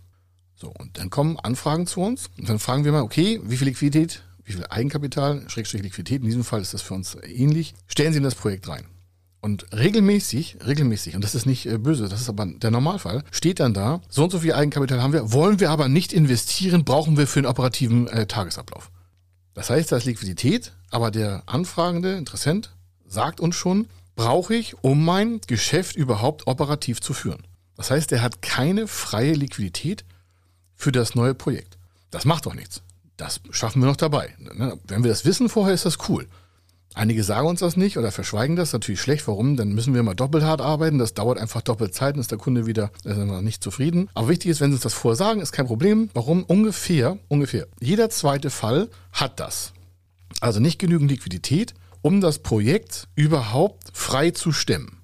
So, 0.55 0.73
und 0.79 0.99
dann 0.99 1.09
kommen 1.09 1.39
Anfragen 1.39 1.87
zu 1.87 2.01
uns 2.01 2.29
und 2.39 2.49
dann 2.49 2.59
fragen 2.59 2.85
wir 2.85 2.93
mal, 2.93 3.03
okay, 3.03 3.41
wie 3.45 3.57
viel 3.57 3.69
Liquidität, 3.69 4.23
wie 4.45 4.53
viel 4.53 4.67
Eigenkapital, 4.69 5.49
Schrägstrich 5.49 5.83
Liquidität, 5.83 6.21
in 6.21 6.27
diesem 6.27 6.45
Fall 6.45 6.61
ist 6.61 6.75
das 6.75 6.83
für 6.83 6.95
uns 6.95 7.17
ähnlich, 7.23 7.75
stellen 7.87 8.13
Sie 8.13 8.19
in 8.19 8.25
das 8.25 8.35
Projekt 8.35 8.69
rein. 8.69 8.85
Und 9.41 9.73
regelmäßig, 9.75 10.59
regelmäßig, 10.67 11.15
und 11.15 11.25
das 11.25 11.35
ist 11.35 11.47
nicht 11.47 11.65
äh, 11.65 11.79
böse, 11.79 12.09
das 12.11 12.21
ist 12.21 12.29
aber 12.29 12.45
der 12.45 12.71
Normalfall, 12.71 13.25
steht 13.31 13.59
dann 13.59 13.73
da, 13.73 14.03
so 14.11 14.25
und 14.25 14.31
so 14.31 14.41
viel 14.41 14.53
Eigenkapital 14.53 15.03
haben 15.03 15.15
wir, 15.15 15.33
wollen 15.33 15.61
wir 15.61 15.71
aber 15.71 15.89
nicht 15.89 16.13
investieren, 16.13 16.85
brauchen 16.85 17.17
wir 17.17 17.27
für 17.27 17.41
den 17.41 17.49
operativen 17.49 18.07
äh, 18.09 18.27
Tagesablauf. 18.27 18.91
Das 19.55 19.71
heißt, 19.71 19.91
da 19.91 19.97
ist 19.97 20.05
Liquidität, 20.05 20.73
aber 20.91 21.11
der 21.11 21.43
anfragende 21.47 22.17
Interessent 22.17 22.77
sagt 23.07 23.41
uns 23.41 23.57
schon, 23.57 23.87
brauche 24.21 24.55
ich, 24.55 24.75
um 24.85 25.03
mein 25.03 25.41
Geschäft 25.47 25.97
überhaupt 25.97 26.47
operativ 26.47 27.00
zu 27.00 27.15
führen. 27.15 27.43
Das 27.77 27.91
heißt, 27.91 28.12
er 28.12 28.21
hat 28.21 28.43
keine 28.43 28.87
freie 28.87 29.33
Liquidität 29.33 30.05
für 30.77 30.93
das 30.93 31.15
neue 31.15 31.33
Projekt. 31.33 31.79
Das 32.11 32.27
macht 32.27 32.45
doch 32.45 32.53
nichts. 32.53 32.83
Das 33.17 33.41
schaffen 33.50 33.81
wir 33.81 33.87
noch 33.87 33.97
dabei. 33.97 34.35
Ne, 34.39 34.79
wenn 34.87 35.03
wir 35.05 35.11
das 35.11 35.25
wissen 35.25 35.49
vorher, 35.49 35.73
ist 35.73 35.87
das 35.87 36.11
cool. 36.11 36.29
Einige 36.93 37.25
sagen 37.25 37.47
uns 37.49 37.61
das 37.61 37.79
nicht 37.79 37.97
oder 37.97 38.12
verschweigen 38.12 38.57
das. 38.57 38.75
Natürlich 38.75 39.00
schlecht. 39.00 39.27
Warum? 39.27 39.57
Dann 39.57 39.73
müssen 39.73 39.95
wir 39.95 40.03
mal 40.03 40.12
doppelt 40.12 40.45
hart 40.45 40.61
arbeiten. 40.61 40.99
Das 40.99 41.15
dauert 41.15 41.39
einfach 41.39 41.62
doppelt 41.62 41.95
Zeit 41.95 42.15
und 42.15 42.21
ist 42.21 42.31
der 42.31 42.37
Kunde 42.37 42.67
wieder 42.67 42.91
nicht 43.41 43.62
zufrieden. 43.62 44.11
Aber 44.12 44.29
wichtig 44.29 44.50
ist, 44.50 44.61
wenn 44.61 44.71
sie 44.71 44.75
uns 44.75 44.83
das 44.83 44.93
vorher 44.93 45.17
sagen, 45.17 45.41
ist 45.41 45.53
kein 45.53 45.67
Problem. 45.67 46.11
Warum? 46.12 46.45
Ungefähr, 46.45 47.17
ungefähr. 47.29 47.69
Jeder 47.81 48.11
zweite 48.11 48.50
Fall 48.50 48.91
hat 49.12 49.41
das. 49.41 49.73
Also 50.41 50.61
nicht 50.61 50.79
genügend 50.79 51.11
Liquidität, 51.11 51.73
um 52.02 52.21
das 52.21 52.38
Projekt 52.38 53.09
überhaupt 53.14 53.90
frei 53.92 54.30
zu 54.30 54.52
stemmen. 54.52 54.99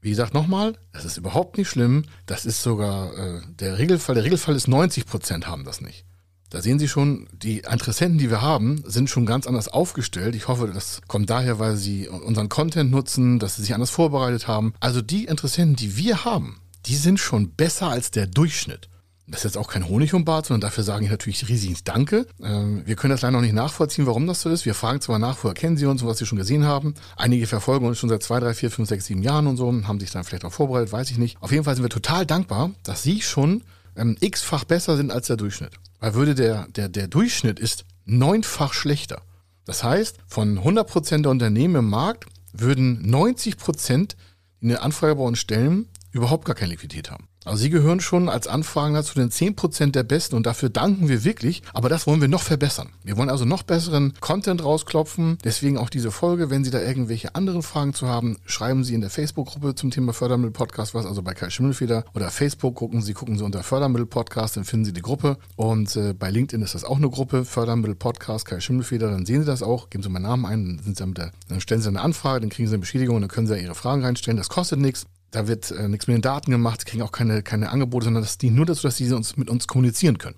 Wie 0.00 0.10
gesagt, 0.10 0.34
nochmal, 0.34 0.76
das 0.92 1.04
ist 1.04 1.16
überhaupt 1.16 1.58
nicht 1.58 1.68
schlimm. 1.68 2.04
Das 2.26 2.44
ist 2.44 2.62
sogar 2.62 3.16
äh, 3.16 3.40
der 3.60 3.78
Regelfall. 3.78 4.16
Der 4.16 4.24
Regelfall 4.24 4.56
ist 4.56 4.66
90 4.66 5.06
Prozent 5.06 5.46
haben 5.46 5.64
das 5.64 5.80
nicht. 5.80 6.04
Da 6.50 6.60
sehen 6.60 6.78
Sie 6.78 6.88
schon, 6.88 7.28
die 7.32 7.60
Interessenten, 7.60 8.18
die 8.18 8.28
wir 8.28 8.42
haben, 8.42 8.82
sind 8.84 9.08
schon 9.08 9.24
ganz 9.24 9.46
anders 9.46 9.68
aufgestellt. 9.68 10.34
Ich 10.34 10.48
hoffe, 10.48 10.70
das 10.74 11.00
kommt 11.08 11.30
daher, 11.30 11.58
weil 11.58 11.76
sie 11.76 12.08
unseren 12.08 12.50
Content 12.50 12.90
nutzen, 12.90 13.38
dass 13.38 13.56
sie 13.56 13.62
sich 13.62 13.72
anders 13.72 13.88
vorbereitet 13.88 14.48
haben. 14.48 14.74
Also 14.78 15.00
die 15.00 15.24
Interessenten, 15.24 15.76
die 15.76 15.96
wir 15.96 16.26
haben, 16.26 16.60
die 16.84 16.96
sind 16.96 17.20
schon 17.20 17.52
besser 17.54 17.88
als 17.88 18.10
der 18.10 18.26
Durchschnitt. 18.26 18.90
Das 19.28 19.40
ist 19.40 19.44
jetzt 19.44 19.58
auch 19.58 19.68
kein 19.68 19.88
Honig 19.88 20.14
um 20.14 20.24
Bart, 20.24 20.46
sondern 20.46 20.62
dafür 20.62 20.82
sage 20.82 21.04
ich 21.04 21.10
natürlich 21.10 21.48
riesiges 21.48 21.84
Danke. 21.84 22.26
Ähm, 22.42 22.82
wir 22.84 22.96
können 22.96 23.12
das 23.12 23.22
leider 23.22 23.32
noch 23.32 23.40
nicht 23.40 23.54
nachvollziehen, 23.54 24.06
warum 24.06 24.26
das 24.26 24.42
so 24.42 24.50
ist. 24.50 24.66
Wir 24.66 24.74
fragen 24.74 25.00
zwar 25.00 25.18
nach, 25.18 25.38
woher 25.42 25.54
kennen 25.54 25.76
Sie 25.76 25.86
uns 25.86 26.02
und 26.02 26.08
was 26.08 26.18
Sie 26.18 26.26
schon 26.26 26.38
gesehen 26.38 26.64
haben. 26.64 26.94
Einige 27.16 27.46
verfolgen 27.46 27.86
uns 27.86 27.98
schon 27.98 28.08
seit 28.08 28.22
zwei, 28.22 28.40
drei, 28.40 28.52
vier, 28.52 28.70
fünf, 28.70 28.88
sechs, 28.88 29.06
sieben 29.06 29.22
Jahren 29.22 29.46
und 29.46 29.56
so, 29.56 29.72
haben 29.86 30.00
sich 30.00 30.10
dann 30.10 30.24
vielleicht 30.24 30.44
auch 30.44 30.52
vorbereitet, 30.52 30.92
weiß 30.92 31.10
ich 31.10 31.18
nicht. 31.18 31.40
Auf 31.40 31.52
jeden 31.52 31.64
Fall 31.64 31.74
sind 31.76 31.84
wir 31.84 31.88
total 31.90 32.26
dankbar, 32.26 32.72
dass 32.82 33.02
Sie 33.02 33.22
schon 33.22 33.62
ähm, 33.96 34.16
x-fach 34.20 34.64
besser 34.64 34.96
sind 34.96 35.12
als 35.12 35.28
der 35.28 35.36
Durchschnitt. 35.36 35.72
Weil 36.00 36.14
würde 36.14 36.34
der, 36.34 36.66
der, 36.68 36.88
der 36.88 37.06
Durchschnitt 37.06 37.60
ist 37.60 37.84
neunfach 38.04 38.72
schlechter. 38.72 39.22
Das 39.64 39.84
heißt, 39.84 40.18
von 40.26 40.58
100% 40.58 41.22
der 41.22 41.30
Unternehmen 41.30 41.76
im 41.76 41.88
Markt 41.88 42.26
würden 42.52 43.08
90%, 43.08 44.16
die 44.60 44.66
eine 44.66 44.82
Anfrage 44.82 45.16
bei 45.16 45.22
uns 45.22 45.38
stellen, 45.38 45.88
überhaupt 46.10 46.44
gar 46.44 46.56
keine 46.56 46.72
Liquidität 46.72 47.10
haben. 47.10 47.28
Also 47.44 47.58
Sie 47.58 47.70
gehören 47.70 48.00
schon 48.00 48.28
als 48.28 48.46
Anfragender 48.46 49.02
zu 49.02 49.14
den 49.14 49.30
10% 49.30 49.92
der 49.92 50.02
Besten 50.02 50.36
und 50.36 50.46
dafür 50.46 50.68
danken 50.68 51.08
wir 51.08 51.24
wirklich. 51.24 51.62
Aber 51.72 51.88
das 51.88 52.06
wollen 52.06 52.20
wir 52.20 52.28
noch 52.28 52.42
verbessern. 52.42 52.90
Wir 53.02 53.16
wollen 53.16 53.30
also 53.30 53.44
noch 53.44 53.62
besseren 53.62 54.14
Content 54.20 54.64
rausklopfen. 54.64 55.38
Deswegen 55.44 55.78
auch 55.78 55.90
diese 55.90 56.10
Folge. 56.10 56.50
Wenn 56.50 56.64
Sie 56.64 56.70
da 56.70 56.80
irgendwelche 56.80 57.34
anderen 57.34 57.62
Fragen 57.62 57.94
zu 57.94 58.08
haben, 58.08 58.36
schreiben 58.46 58.84
Sie 58.84 58.94
in 58.94 59.00
der 59.00 59.10
Facebook-Gruppe 59.10 59.74
zum 59.74 59.90
Thema 59.90 60.12
Fördermittel-Podcast 60.12 60.94
was, 60.94 61.06
also 61.06 61.22
bei 61.22 61.34
Kai 61.34 61.50
Schimmelfeder 61.50 62.04
oder 62.14 62.30
Facebook 62.30 62.74
gucken 62.76 63.02
Sie, 63.02 63.12
gucken 63.12 63.36
Sie 63.36 63.44
unter 63.44 63.62
Fördermittel-Podcast, 63.62 64.56
dann 64.56 64.64
finden 64.64 64.86
Sie 64.86 64.92
die 64.92 65.02
Gruppe. 65.02 65.36
Und 65.56 65.96
äh, 65.96 66.14
bei 66.14 66.30
LinkedIn 66.30 66.62
ist 66.62 66.74
das 66.74 66.84
auch 66.84 66.96
eine 66.96 67.10
Gruppe, 67.10 67.44
Fördermittel-Podcast 67.44 68.46
Kai 68.46 68.60
Schimmelfeder, 68.60 69.10
dann 69.10 69.26
sehen 69.26 69.40
Sie 69.40 69.46
das 69.46 69.62
auch, 69.62 69.90
geben 69.90 70.02
Sie 70.02 70.08
meinen 70.08 70.22
Namen 70.22 70.46
ein, 70.46 70.64
dann, 70.64 70.84
sind 70.84 70.96
Sie 70.96 71.06
mit 71.06 71.18
der, 71.18 71.32
dann 71.48 71.60
stellen 71.60 71.80
Sie 71.80 71.88
eine 71.88 72.00
Anfrage, 72.00 72.40
dann 72.40 72.50
kriegen 72.50 72.68
Sie 72.68 72.74
eine 72.74 72.80
Beschädigung 72.80 73.16
und 73.16 73.22
dann 73.22 73.30
können 73.30 73.46
Sie 73.46 73.58
Ihre 73.58 73.74
Fragen 73.74 74.02
reinstellen. 74.02 74.36
Das 74.36 74.48
kostet 74.48 74.78
nichts. 74.78 75.06
Da 75.32 75.48
wird 75.48 75.70
äh, 75.70 75.88
nichts 75.88 76.06
mit 76.06 76.14
den 76.14 76.22
Daten 76.22 76.50
gemacht, 76.50 76.86
kriegen 76.86 77.02
auch 77.02 77.10
keine, 77.10 77.42
keine 77.42 77.70
Angebote, 77.70 78.04
sondern 78.04 78.22
das 78.22 78.38
dient 78.38 78.54
nur 78.54 78.66
dazu, 78.66 78.82
dass 78.82 78.96
sie 78.96 79.12
uns 79.12 79.36
mit 79.36 79.50
uns 79.50 79.66
kommunizieren 79.66 80.18
können. 80.18 80.36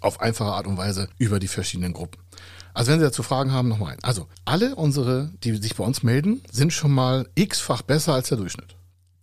Auf 0.00 0.20
einfache 0.20 0.52
Art 0.52 0.66
und 0.66 0.76
Weise 0.76 1.08
über 1.18 1.40
die 1.40 1.48
verschiedenen 1.48 1.92
Gruppen. 1.92 2.20
Also 2.74 2.90
wenn 2.90 2.98
Sie 2.98 3.04
dazu 3.04 3.22
Fragen 3.22 3.52
haben, 3.52 3.68
nochmal 3.68 3.92
ein. 3.92 4.02
Also 4.02 4.26
alle 4.44 4.74
unsere, 4.74 5.30
die 5.44 5.56
sich 5.56 5.76
bei 5.76 5.84
uns 5.84 6.02
melden, 6.02 6.42
sind 6.50 6.72
schon 6.72 6.92
mal 6.92 7.28
x-fach 7.36 7.82
besser 7.82 8.14
als 8.14 8.28
der 8.28 8.38
Durchschnitt. 8.38 8.76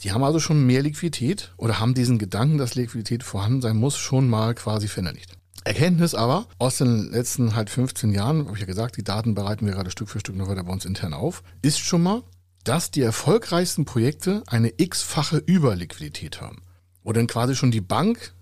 Die 0.04 0.12
haben 0.12 0.24
also 0.24 0.40
schon 0.40 0.66
mehr 0.66 0.82
Liquidität 0.82 1.54
oder 1.58 1.80
haben 1.80 1.94
diesen 1.94 2.18
Gedanken, 2.18 2.58
dass 2.58 2.76
Liquidität 2.76 3.24
vorhanden 3.24 3.62
sein 3.62 3.78
muss, 3.78 3.98
schon 3.98 4.28
mal 4.28 4.56
quasi 4.56 4.88
verinnerlicht. 4.88 5.38
Erkenntnis 5.64 6.16
aber 6.16 6.48
aus 6.58 6.78
den 6.78 7.12
letzten 7.12 7.56
halt 7.56 7.70
15 7.70 8.12
Jahren, 8.12 8.46
habe 8.46 8.56
ich 8.56 8.62
ja 8.62 8.66
gesagt, 8.66 8.98
die 8.98 9.04
Daten 9.04 9.36
bereiten 9.36 9.66
wir 9.68 9.74
gerade 9.74 9.92
Stück 9.92 10.10
für 10.10 10.20
Stück 10.20 10.36
noch 10.36 10.48
weiter 10.48 10.64
bei 10.64 10.74
uns 10.74 10.86
intern 10.86 11.14
auf, 11.14 11.44
ist 11.62 11.80
schon 11.80 12.02
mal, 12.02 12.24
dass 12.64 12.92
die 12.92 13.02
erfolgreichsten 13.02 13.86
Projekte 13.86 14.44
eine 14.48 14.74
x-fache 14.78 15.38
Überliquidität 15.38 16.42
haben. 16.42 16.62
Wo 17.04 17.14
dann 17.14 17.28
quasi 17.28 17.56
schon 17.56 17.72
die 17.72 17.82
Bank 17.82 18.34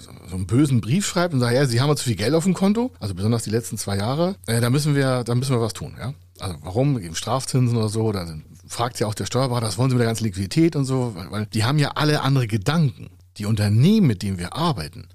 so 0.00 0.36
einen 0.36 0.46
bösen 0.46 0.80
Brief 0.80 1.06
schreibt 1.06 1.34
und 1.34 1.40
sagt, 1.40 1.54
ja, 1.54 1.66
Sie 1.66 1.80
haben 1.80 1.96
zu 1.96 2.04
viel 2.04 2.16
Geld 2.16 2.34
auf 2.34 2.44
dem 2.44 2.54
Konto, 2.54 2.92
also 3.00 3.14
besonders 3.14 3.44
die 3.44 3.50
letzten 3.50 3.78
zwei 3.78 3.96
Jahre, 3.96 4.36
äh, 4.46 4.60
da 4.60 4.70
müssen 4.70 4.94
wir, 4.94 5.24
da 5.24 5.34
müssen 5.34 5.54
wir 5.54 5.60
was 5.60 5.72
tun, 5.72 5.94
ja. 5.98 6.14
Also 6.38 6.56
warum? 6.62 6.98
Geben 6.98 7.14
Strafzinsen 7.14 7.76
oder 7.76 7.88
so, 7.88 8.12
da 8.12 8.26
fragt 8.66 9.00
ja 9.00 9.06
auch 9.06 9.14
der 9.14 9.26
Steuerberater, 9.26 9.66
was 9.66 9.78
wollen 9.78 9.90
Sie 9.90 9.96
mit 9.96 10.00
der 10.00 10.08
ganzen 10.08 10.24
Liquidität 10.24 10.76
und 10.76 10.84
so, 10.84 11.14
weil, 11.14 11.30
weil 11.30 11.46
die 11.46 11.64
haben 11.64 11.78
ja 11.78 11.92
alle 11.94 12.22
andere 12.22 12.46
Gedanken. 12.46 13.10
Die 13.38 13.46
Unternehmen, 13.46 14.06
mit 14.06 14.22
denen 14.22 14.38
wir 14.38 14.54
arbeiten, 14.54 15.08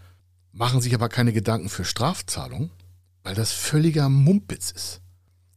machen 0.52 0.82
sich 0.82 0.94
aber 0.94 1.10
keine 1.10 1.34
Gedanken 1.34 1.70
für 1.70 1.86
Strafzahlung, 1.86 2.72
weil 3.24 3.36
das 3.36 3.52
völliger 3.52 4.10
Mumpitz 4.10 4.72
ist. 4.72 5.02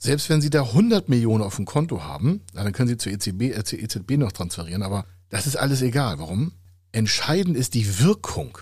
Selbst 0.05 0.29
wenn 0.29 0.43
Sie 0.43 0.51
da 0.51 0.65
100 0.65 1.09
Millionen 1.09 1.43
auf 1.43 1.57
dem 1.57 1.65
Konto 1.65 2.05
haben, 2.05 2.43
dann 2.53 2.71
können 2.73 2.89
Sie 2.89 2.99
zur 2.99 3.11
EZB, 3.11 3.57
äh, 3.57 3.65
zur 3.65 3.79
EZB 3.79 4.19
noch 4.19 4.33
transferieren, 4.33 4.83
aber 4.83 5.07
das 5.31 5.47
ist 5.47 5.57
alles 5.57 5.81
egal. 5.81 6.19
Warum? 6.19 6.53
Entscheidend 6.93 7.57
ist 7.57 7.73
die 7.73 8.01
Wirkung. 8.01 8.59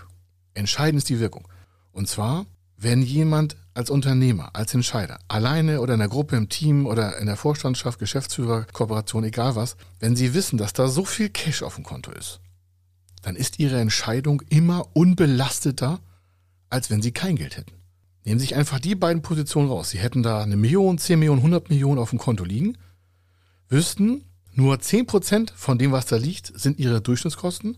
Entscheidend 0.53 0.99
ist 0.99 1.09
die 1.09 1.19
Wirkung. 1.19 1.45
Und 1.91 2.07
zwar, 2.07 2.45
wenn 2.77 3.01
jemand 3.01 3.57
als 3.73 3.89
Unternehmer, 3.89 4.51
als 4.53 4.73
Entscheider, 4.73 5.19
alleine 5.27 5.81
oder 5.81 5.95
in 5.95 5.99
der 5.99 6.07
Gruppe, 6.07 6.37
im 6.37 6.47
Team 6.47 6.85
oder 6.85 7.17
in 7.17 7.25
der 7.25 7.35
Vorstandschaft, 7.35 7.99
Geschäftsführer, 7.99 8.65
Kooperation, 8.71 9.25
egal 9.25 9.57
was, 9.57 9.75
wenn 9.99 10.15
Sie 10.15 10.33
wissen, 10.33 10.57
dass 10.57 10.71
da 10.71 10.87
so 10.87 11.03
viel 11.03 11.27
Cash 11.27 11.61
auf 11.61 11.75
dem 11.75 11.83
Konto 11.83 12.11
ist, 12.11 12.39
dann 13.21 13.35
ist 13.35 13.59
Ihre 13.59 13.81
Entscheidung 13.81 14.41
immer 14.47 14.87
unbelasteter, 14.93 15.99
als 16.69 16.89
wenn 16.89 17.01
Sie 17.01 17.11
kein 17.11 17.35
Geld 17.35 17.57
hätten. 17.57 17.82
Nehmen 18.25 18.39
sich 18.39 18.55
einfach 18.55 18.79
die 18.79 18.95
beiden 18.95 19.21
Positionen 19.21 19.69
raus. 19.69 19.89
Sie 19.89 19.99
hätten 19.99 20.23
da 20.23 20.41
eine 20.41 20.55
Million, 20.55 20.97
10 20.97 21.19
Millionen, 21.19 21.39
100 21.39 21.69
Millionen 21.69 21.99
auf 21.99 22.11
dem 22.11 22.19
Konto 22.19 22.43
liegen, 22.43 22.77
wüssten, 23.67 24.23
nur 24.53 24.75
10% 24.75 25.51
von 25.55 25.77
dem, 25.77 25.91
was 25.91 26.05
da 26.05 26.15
liegt, 26.15 26.57
sind 26.59 26.79
ihre 26.79 27.01
Durchschnittskosten. 27.01 27.77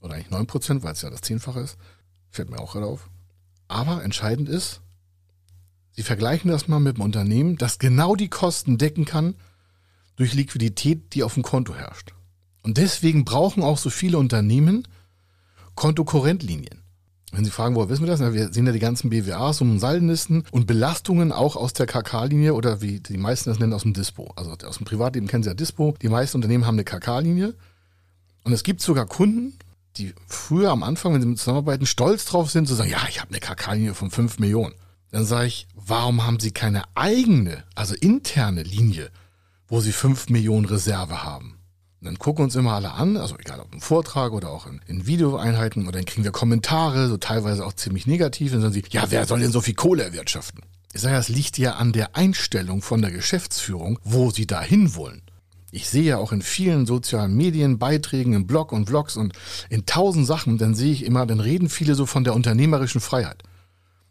Oder 0.00 0.14
eigentlich 0.14 0.32
9%, 0.32 0.82
weil 0.82 0.92
es 0.92 1.02
ja 1.02 1.10
das 1.10 1.20
Zehnfache 1.20 1.60
ist. 1.60 1.76
Fällt 2.30 2.50
mir 2.50 2.58
auch 2.58 2.72
gerade 2.72 2.86
auf. 2.86 3.08
Aber 3.68 4.02
entscheidend 4.02 4.48
ist, 4.48 4.80
Sie 5.98 6.04
vergleichen 6.04 6.48
das 6.48 6.68
mal 6.68 6.78
mit 6.78 6.94
einem 6.94 7.06
Unternehmen, 7.06 7.58
das 7.58 7.80
genau 7.80 8.14
die 8.14 8.28
Kosten 8.28 8.78
decken 8.78 9.04
kann 9.04 9.34
durch 10.14 10.32
Liquidität, 10.32 11.12
die 11.12 11.24
auf 11.24 11.34
dem 11.34 11.42
Konto 11.42 11.74
herrscht. 11.74 12.14
Und 12.62 12.76
deswegen 12.76 13.24
brauchen 13.24 13.64
auch 13.64 13.78
so 13.78 13.90
viele 13.90 14.16
Unternehmen 14.16 14.86
Kontokorrentlinien. 15.74 16.84
Wenn 17.32 17.44
Sie 17.44 17.50
fragen, 17.50 17.74
woher 17.74 17.88
wissen 17.90 18.04
wir 18.04 18.10
das? 18.10 18.20
Na, 18.20 18.32
wir 18.32 18.52
sehen 18.52 18.66
ja 18.66 18.72
die 18.72 18.78
ganzen 18.78 19.10
BWAs 19.10 19.60
und 19.60 19.78
Saldenlisten 19.80 20.44
und 20.50 20.66
Belastungen 20.66 21.30
auch 21.30 21.56
aus 21.56 21.74
der 21.74 21.86
KK-Linie 21.86 22.54
oder 22.54 22.80
wie 22.80 23.00
die 23.00 23.18
meisten 23.18 23.50
das 23.50 23.58
nennen, 23.58 23.74
aus 23.74 23.82
dem 23.82 23.92
Dispo. 23.92 24.32
Also 24.36 24.52
aus 24.66 24.78
dem 24.78 24.86
Privatleben 24.86 25.26
kennen 25.26 25.42
Sie 25.42 25.50
ja 25.50 25.54
Dispo. 25.54 25.94
Die 26.00 26.08
meisten 26.08 26.38
Unternehmen 26.38 26.66
haben 26.66 26.76
eine 26.76 26.84
KK-Linie. 26.84 27.54
Und 28.44 28.52
es 28.52 28.62
gibt 28.62 28.80
sogar 28.80 29.04
Kunden, 29.04 29.58
die 29.96 30.14
früher 30.26 30.70
am 30.70 30.82
Anfang, 30.82 31.12
wenn 31.12 31.20
sie 31.20 31.28
mit 31.28 31.38
zusammenarbeiten, 31.38 31.84
stolz 31.84 32.24
drauf 32.24 32.50
sind, 32.50 32.66
zu 32.66 32.74
sagen, 32.74 32.90
ja, 32.90 33.06
ich 33.08 33.20
habe 33.20 33.30
eine 33.30 33.40
KK-Linie 33.40 33.94
von 33.94 34.10
5 34.10 34.38
Millionen. 34.38 34.74
Dann 35.10 35.24
sage 35.24 35.48
ich, 35.48 35.66
warum 35.74 36.26
haben 36.26 36.40
Sie 36.40 36.50
keine 36.50 36.84
eigene, 36.94 37.64
also 37.74 37.94
interne 37.94 38.62
Linie, 38.62 39.10
wo 39.66 39.80
Sie 39.80 39.92
5 39.92 40.30
Millionen 40.30 40.66
Reserve 40.66 41.24
haben? 41.24 41.57
Und 42.00 42.06
dann 42.06 42.18
gucken 42.18 42.44
uns 42.44 42.54
immer 42.54 42.74
alle 42.74 42.92
an, 42.92 43.16
also 43.16 43.36
egal 43.38 43.58
ob 43.60 43.74
im 43.74 43.80
Vortrag 43.80 44.32
oder 44.32 44.50
auch 44.50 44.66
in, 44.66 44.80
in 44.86 45.06
Videoeinheiten, 45.06 45.86
und 45.86 45.94
dann 45.94 46.04
kriegen 46.04 46.22
wir 46.22 46.30
Kommentare, 46.30 47.08
so 47.08 47.16
teilweise 47.16 47.66
auch 47.66 47.72
ziemlich 47.72 48.06
negativ, 48.06 48.52
und 48.52 48.60
dann 48.60 48.72
sagen 48.72 48.84
sie, 48.84 48.96
ja, 48.96 49.04
wer 49.08 49.26
soll 49.26 49.40
denn 49.40 49.50
so 49.50 49.60
viel 49.60 49.74
Kohle 49.74 50.04
erwirtschaften? 50.04 50.62
Ich 50.92 51.00
sage, 51.00 51.16
das 51.16 51.28
liegt 51.28 51.58
ja 51.58 51.74
an 51.74 51.92
der 51.92 52.16
Einstellung 52.16 52.82
von 52.82 53.02
der 53.02 53.10
Geschäftsführung, 53.10 53.98
wo 54.04 54.30
sie 54.30 54.46
dahin 54.46 54.94
wollen. 54.94 55.22
Ich 55.70 55.88
sehe 55.88 56.04
ja 56.04 56.18
auch 56.18 56.32
in 56.32 56.40
vielen 56.40 56.86
sozialen 56.86 57.34
Medien, 57.34 57.78
Beiträgen, 57.78 58.32
im 58.32 58.46
Blog 58.46 58.72
und 58.72 58.86
Vlogs 58.86 59.16
und 59.16 59.34
in 59.68 59.84
tausend 59.84 60.26
Sachen, 60.26 60.56
dann 60.56 60.74
sehe 60.74 60.92
ich 60.92 61.04
immer, 61.04 61.26
dann 61.26 61.40
reden 61.40 61.68
viele 61.68 61.94
so 61.94 62.06
von 62.06 62.24
der 62.24 62.34
unternehmerischen 62.34 63.00
Freiheit. 63.00 63.42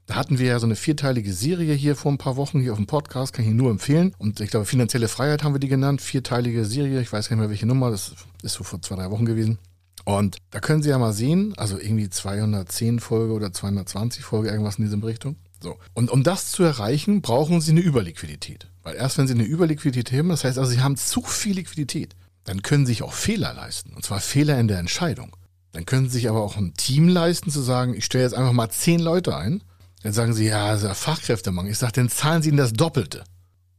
Da 0.08 0.16
hatten 0.16 0.40
wir 0.40 0.48
ja 0.48 0.60
so 0.60 0.66
eine 0.66 0.78
vierteilige 0.78 1.34
Serie 1.34 1.74
hier 1.74 1.98
vor 1.98 2.12
ein 2.12 2.18
paar 2.18 2.38
Wochen 2.38 2.62
hier 2.62 2.72
auf 2.72 2.78
dem 2.78 2.88
Podcast, 2.88 3.34
kann 3.34 3.46
ich 3.46 3.52
nur 3.52 3.70
empfehlen. 3.70 4.16
Und 4.18 4.40
ich 4.40 4.50
glaube, 4.50 4.66
finanzielle 4.66 5.10
Freiheit 5.10 5.44
haben 5.44 5.54
wir 5.54 5.60
die 5.60 5.68
genannt, 5.68 6.02
vierteilige 6.02 6.64
Serie, 6.64 7.02
ich 7.02 7.12
weiß 7.12 7.28
gar 7.28 7.36
nicht 7.36 7.42
mehr 7.42 7.50
welche 7.50 7.66
Nummer, 7.66 7.92
das 7.92 8.14
ist 8.42 8.54
so 8.54 8.64
vor 8.64 8.82
zwei, 8.82 8.96
drei 8.96 9.12
Wochen 9.12 9.26
gewesen. 9.26 9.60
Und 10.06 10.38
da 10.52 10.62
können 10.62 10.82
Sie 10.82 10.90
ja 10.90 10.98
mal 10.98 11.12
sehen, 11.12 11.54
also 11.58 11.78
irgendwie 11.78 12.10
210 12.10 13.02
Folge 13.02 13.34
oder 13.34 13.52
220 13.52 14.24
Folge, 14.24 14.50
irgendwas 14.50 14.78
in 14.78 14.86
diesem 14.86 15.04
Richtung. 15.04 15.36
So. 15.62 15.76
Und 15.94 16.10
um 16.10 16.24
das 16.24 16.52
zu 16.54 16.64
erreichen, 16.64 17.22
brauchen 17.22 17.60
Sie 17.60 17.72
eine 17.72 17.82
Überliquidität. 17.82 18.70
Weil 18.84 18.96
erst 18.96 19.18
wenn 19.18 19.28
Sie 19.28 19.34
eine 19.34 19.44
Überliquidität 19.44 20.18
haben, 20.18 20.30
das 20.30 20.46
heißt 20.46 20.58
also, 20.58 20.72
Sie 20.72 20.80
haben 20.80 20.96
zu 20.96 21.22
viel 21.22 21.56
Liquidität, 21.56 22.16
dann 22.46 22.62
können 22.62 22.86
Sie 22.86 22.94
sich 22.94 23.04
auch 23.04 23.12
Fehler 23.12 23.54
leisten. 23.54 23.92
Und 23.94 24.06
zwar 24.06 24.22
Fehler 24.22 24.58
in 24.58 24.70
der 24.70 24.80
Entscheidung. 24.80 25.36
Dann 25.74 25.86
können 25.86 26.08
Sie 26.08 26.14
sich 26.14 26.30
aber 26.30 26.42
auch 26.42 26.56
ein 26.56 26.74
Team 26.76 27.10
leisten, 27.10 27.52
zu 27.52 27.60
sagen, 27.60 27.94
ich 27.94 28.06
stelle 28.06 28.24
jetzt 28.24 28.34
einfach 28.34 28.54
mal 28.54 28.70
zehn 28.70 29.02
Leute 29.02 29.36
ein. 29.36 29.62
Dann 30.04 30.14
sagen 30.14 30.34
Sie, 30.34 30.46
ja, 30.46 30.76
ja 30.76 30.94
Fachkräftemangel. 30.94 31.72
Ich 31.72 31.78
sage, 31.78 31.94
dann 31.94 32.10
zahlen 32.10 32.42
Sie 32.42 32.50
Ihnen 32.50 32.58
das 32.58 32.74
Doppelte 32.74 33.24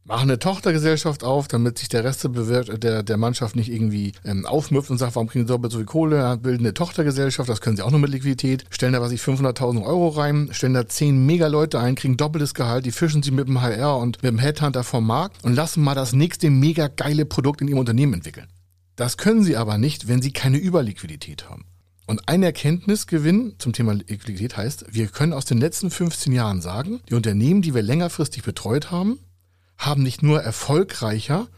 machen 0.09 0.29
eine 0.29 0.39
Tochtergesellschaft 0.39 1.23
auf, 1.23 1.47
damit 1.47 1.77
sich 1.77 1.87
der 1.87 2.03
Rest 2.03 2.27
der, 2.27 3.03
der 3.03 3.17
Mannschaft 3.17 3.55
nicht 3.55 3.71
irgendwie 3.71 4.13
ähm, 4.25 4.45
aufmüpft 4.45 4.89
und 4.89 4.97
sagt, 4.97 5.15
warum 5.15 5.27
kriegen 5.27 5.45
sie 5.45 5.53
doppelt 5.53 5.71
so 5.71 5.77
viel 5.77 5.85
Kohle, 5.85 6.37
bilden 6.37 6.65
eine 6.65 6.73
Tochtergesellschaft, 6.73 7.47
das 7.47 7.61
können 7.61 7.77
sie 7.77 7.83
auch 7.83 7.91
nur 7.91 7.99
mit 7.99 8.09
Liquidität, 8.09 8.65
stellen 8.71 8.93
da 8.93 9.01
was 9.01 9.11
ich 9.11 9.21
500.000 9.21 9.85
Euro 9.85 10.09
rein, 10.09 10.49
stellen 10.51 10.73
da 10.73 10.87
10 10.87 11.25
Mega-Leute 11.25 11.79
ein, 11.79 11.93
kriegen 11.93 12.17
doppeltes 12.17 12.55
Gehalt, 12.55 12.87
die 12.87 12.91
fischen 12.91 13.21
sie 13.21 13.31
mit 13.31 13.47
dem 13.47 13.61
HR 13.61 13.97
und 13.97 14.21
mit 14.23 14.31
dem 14.31 14.39
Headhunter 14.39 14.83
vom 14.83 15.05
Markt 15.05 15.43
und 15.43 15.53
lassen 15.53 15.83
mal 15.83 15.95
das 15.95 16.11
nächste 16.11 16.49
mega 16.49 16.87
geile 16.87 17.25
Produkt 17.25 17.61
in 17.61 17.67
ihrem 17.67 17.79
Unternehmen 17.79 18.15
entwickeln. 18.15 18.47
Das 18.95 19.15
können 19.17 19.43
sie 19.43 19.57
aber 19.57 19.77
nicht, 19.77 20.07
wenn 20.07 20.23
sie 20.23 20.33
keine 20.33 20.57
Überliquidität 20.57 21.49
haben. 21.49 21.65
Und 22.09 22.27
ein 22.27 22.41
Erkenntnisgewinn 22.41 23.53
zum 23.59 23.71
Thema 23.71 23.93
Liquidität 23.93 24.57
heißt, 24.57 24.85
wir 24.89 25.09
können 25.09 25.31
aus 25.31 25.45
den 25.45 25.59
letzten 25.59 25.91
15 25.91 26.33
Jahren 26.33 26.59
sagen, 26.59 27.01
die 27.07 27.13
Unternehmen, 27.13 27.61
die 27.61 27.75
wir 27.75 27.83
längerfristig 27.83 28.41
betreut 28.41 28.89
haben, 28.89 29.19
haben 29.77 30.01
nicht 30.01 30.23
nur 30.23 30.41
erfolgreicher 30.41 31.49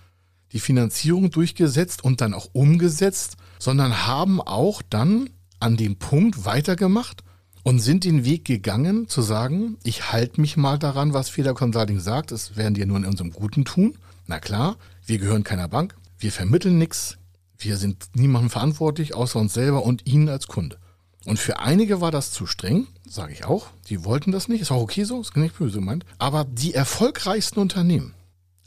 die 0.51 0.59
Finanzierung 0.59 1.31
durchgesetzt 1.31 2.03
und 2.03 2.19
dann 2.19 2.33
auch 2.33 2.49
umgesetzt, 2.51 3.37
sondern 3.59 4.05
haben 4.05 4.41
auch 4.41 4.81
dann 4.81 5.29
an 5.61 5.77
dem 5.77 5.95
Punkt 5.95 6.43
weitergemacht 6.43 7.23
und 7.63 7.79
sind 7.79 8.03
den 8.03 8.25
Weg 8.25 8.43
gegangen 8.43 9.07
zu 9.07 9.21
sagen, 9.21 9.77
ich 9.85 10.11
halte 10.11 10.41
mich 10.41 10.57
mal 10.57 10.77
daran, 10.77 11.13
was 11.13 11.29
Feder 11.29 11.53
Consulting 11.53 12.01
sagt, 12.01 12.31
das 12.31 12.57
werden 12.57 12.73
die 12.73 12.85
nur 12.85 12.97
in 12.97 13.05
unserem 13.05 13.31
Guten 13.31 13.63
tun. 13.63 13.97
Na 14.27 14.41
klar, 14.41 14.75
wir 15.05 15.17
gehören 15.17 15.45
keiner 15.45 15.69
Bank, 15.69 15.95
wir 16.17 16.33
vermitteln 16.33 16.77
nichts, 16.77 17.17
wir 17.63 17.78
sind 17.78 18.10
niemandem 18.13 18.50
verantwortlich, 18.50 19.15
außer 19.15 19.39
uns 19.39 19.54
selber 19.54 19.84
und 19.84 20.08
Ihnen 20.08 20.30
als 20.30 20.47
Kunde. 20.47 20.78
Und 21.26 21.38
für 21.38 21.60
einige 21.60 22.02
war 22.02 22.12
das 22.12 22.32
zu 22.32 22.47
streng, 22.47 22.88
sage 23.08 23.34
ich 23.34 23.45
auch. 23.45 23.67
Die 23.88 24.04
wollten 24.04 24.32
das 24.32 24.47
nicht, 24.47 24.62
ist 24.62 24.71
auch 24.71 24.82
okay 24.82 25.04
so, 25.04 25.21
ist 25.21 25.38
nicht 25.38 25.58
böse 25.58 25.80
gemeint. 25.80 26.06
Aber 26.17 26.45
die 26.45 26.74
erfolgreichsten 26.74 27.60
Unternehmen 27.60 28.15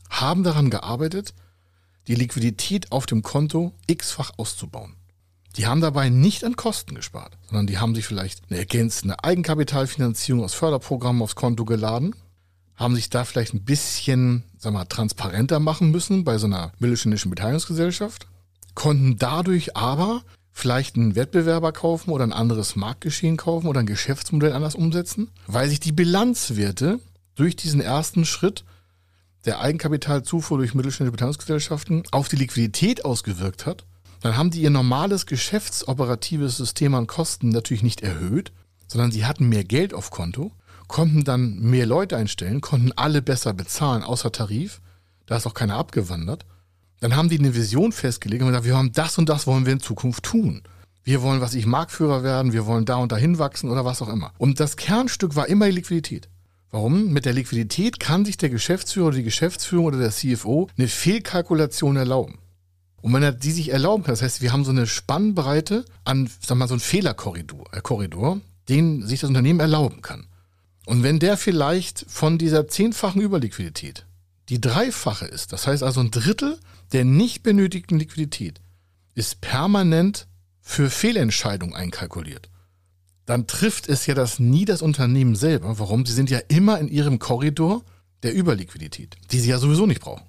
haben 0.09 0.45
daran 0.45 0.71
gearbeitet, 0.71 1.35
die 2.07 2.15
Liquidität 2.15 2.93
auf 2.93 3.07
dem 3.07 3.23
Konto 3.23 3.73
x-fach 3.87 4.33
auszubauen. 4.37 4.95
Die 5.57 5.67
haben 5.67 5.81
dabei 5.81 6.09
nicht 6.09 6.45
an 6.45 6.57
Kosten 6.57 6.95
gespart, 6.95 7.39
sondern 7.47 7.67
die 7.67 7.79
haben 7.79 7.95
sich 7.95 8.07
vielleicht 8.07 8.43
eine 8.49 8.59
ergänzende 8.59 9.23
Eigenkapitalfinanzierung 9.23 10.43
aus 10.43 10.55
Förderprogrammen 10.55 11.23
aufs 11.23 11.37
Konto 11.37 11.65
geladen, 11.65 12.15
haben 12.77 12.97
sich 12.97 13.09
da 13.09 13.25
vielleicht 13.25 13.55
ein 13.55 13.65
bisschen, 13.65 14.43
sag 14.59 14.73
mal, 14.73 14.85
transparenter 14.85 15.61
machen 15.61 15.91
müssen 15.91 16.25
bei 16.25 16.39
so 16.39 16.47
einer 16.47 16.73
mittelständischen 16.79 17.31
Beteiligungsgesellschaft, 17.31 18.27
konnten 18.75 19.17
dadurch 19.17 19.77
aber 19.77 20.23
vielleicht 20.53 20.97
einen 20.97 21.17
Wettbewerber 21.17 21.73
kaufen 21.73 22.11
oder 22.11 22.25
ein 22.25 22.33
anderes 22.33 22.77
Marktgeschehen 22.77 23.37
kaufen 23.37 23.67
oder 23.67 23.81
ein 23.81 23.87
Geschäftsmodell 23.87 24.53
anders 24.53 24.75
umsetzen, 24.77 25.31
weil 25.47 25.69
sich 25.69 25.81
die 25.81 25.93
Bilanzwerte 25.93 27.01
durch 27.35 27.57
diesen 27.57 27.81
ersten 27.81 28.25
Schritt 28.25 28.65
der 29.45 29.61
Eigenkapitalzufuhr 29.61 30.59
durch 30.59 30.75
mittelständische 30.75 31.13
Beteiligungsgesellschaften 31.13 32.05
auf 32.13 32.29
die 32.29 32.37
Liquidität 32.37 33.05
ausgewirkt 33.05 33.67
hat, 33.67 33.85
dann 34.21 34.37
haben 34.37 34.51
die 34.51 34.63
ihr 34.63 34.71
normales 34.71 35.27
geschäftsoperatives 35.27 36.57
System 36.57 36.95
an 36.95 37.07
Kosten 37.07 37.51
natürlich 37.51 37.83
nicht 37.83 38.01
erhöht, 38.01 38.53
sondern 38.87 39.11
sie 39.11 39.27
hatten 39.27 39.49
mehr 39.49 39.65
Geld 39.65 39.93
auf 39.93 40.11
Konto, 40.11 40.53
konnten 40.87 41.25
dann 41.25 41.59
mehr 41.59 41.85
Leute 41.85 42.17
einstellen, 42.17 42.61
konnten 42.61 42.93
alle 42.93 43.21
besser 43.21 43.53
bezahlen, 43.53 44.03
außer 44.03 44.33
Tarif. 44.33 44.81
Da 45.27 45.37
ist 45.37 45.47
auch 45.47 45.55
keiner 45.55 45.77
abgewandert. 45.77 46.47
Dann 47.01 47.17
haben 47.17 47.29
die 47.29 47.39
eine 47.39 47.55
Vision 47.55 47.93
festgelegt 47.93 48.43
und 48.43 48.49
gesagt, 48.49 48.65
wir 48.65 48.77
haben 48.77 48.93
das 48.93 49.19
und 49.19 49.29
das 49.29 49.47
wollen 49.47 49.67
wir 49.67 49.73
in 49.73 49.81
Zukunft 49.81 50.25
tun. 50.25 50.63
Wir 51.03 51.21
wollen, 51.21 51.41
was 51.41 51.55
ich 51.55 51.67
Marktführer 51.67 52.23
werden, 52.23 52.53
wir 52.53 52.65
wollen 52.67 52.87
da 52.87 52.97
und 52.97 53.13
dahin 53.13 53.39
wachsen 53.39 53.69
oder 53.69 53.85
was 53.85 54.01
auch 54.01 54.09
immer. 54.09 54.33
Und 54.39 54.59
das 54.59 54.77
Kernstück 54.77 55.37
war 55.37 55.49
immer 55.49 55.67
die 55.67 55.73
Liquidität. 55.73 56.29
Warum? 56.71 57.13
Mit 57.13 57.25
der 57.25 57.35
Liquidität 57.35 58.01
kann 58.01 58.25
sich 58.25 58.37
der 58.37 58.51
Geschäftsführer 58.51 59.09
oder 59.09 59.19
die 59.19 59.23
Geschäftsführung 59.23 59.87
oder 59.87 59.99
der 59.99 60.11
CFO 60.11 60.69
eine 60.77 60.89
Fehlkalkulation 60.89 61.97
erlauben. 61.97 62.39
Und 63.05 63.13
wenn 63.13 63.23
er 63.23 63.33
die 63.33 63.53
sich 63.53 63.71
erlauben 63.71 64.03
kann, 64.03 64.15
das 64.15 64.23
heißt, 64.23 64.41
wir 64.41 64.53
haben 64.53 64.65
so 64.65 64.71
eine 64.71 64.87
Spannbreite 64.87 65.85
an, 66.05 66.31
sag 66.41 66.57
mal, 66.57 66.67
so 66.67 66.75
einen 66.75 66.81
Fehlerkorridor, 66.81 67.67
äh, 67.73 67.83
Korridor, 67.83 68.41
den 68.71 69.07
sich 69.07 69.21
das 69.21 69.29
Unternehmen 69.29 69.61
erlauben 69.61 70.01
kann. 70.01 70.27
Und 70.87 71.03
wenn 71.03 71.19
der 71.19 71.37
vielleicht 71.37 72.07
von 72.09 72.39
dieser 72.39 72.67
zehnfachen 72.67 73.21
Überliquidität 73.21 74.07
die 74.49 74.61
dreifache 74.61 75.27
ist, 75.27 75.53
das 75.53 75.67
heißt 75.67 75.83
also 75.83 76.01
ein 76.01 76.11
Drittel 76.11 76.59
der 76.95 77.05
nicht 77.05 77.43
benötigten 77.43 77.99
Liquidität 77.99 78.61
ist 79.15 79.41
permanent 79.41 80.29
für 80.61 80.89
Fehlentscheidungen 80.91 81.75
einkalkuliert. 81.75 82.51
Dann 83.27 83.47
trifft 83.47 83.89
es 83.89 84.07
ja 84.07 84.15
das 84.15 84.39
nie 84.39 84.65
das 84.65 84.81
Unternehmen 84.81 85.35
selber. 85.35 85.79
Warum? 85.79 86.07
Sie 86.07 86.13
sind 86.13 86.31
ja 86.31 86.39
immer 86.49 86.79
in 86.79 86.89
ihrem 86.89 87.19
Korridor 87.19 87.83
der 88.23 88.37
Überliquidität, 88.37 89.17
die 89.33 89.41
sie 89.41 89.51
ja 89.51 89.59
sowieso 89.59 89.87
nicht 89.87 90.01
brauchen. 90.01 90.25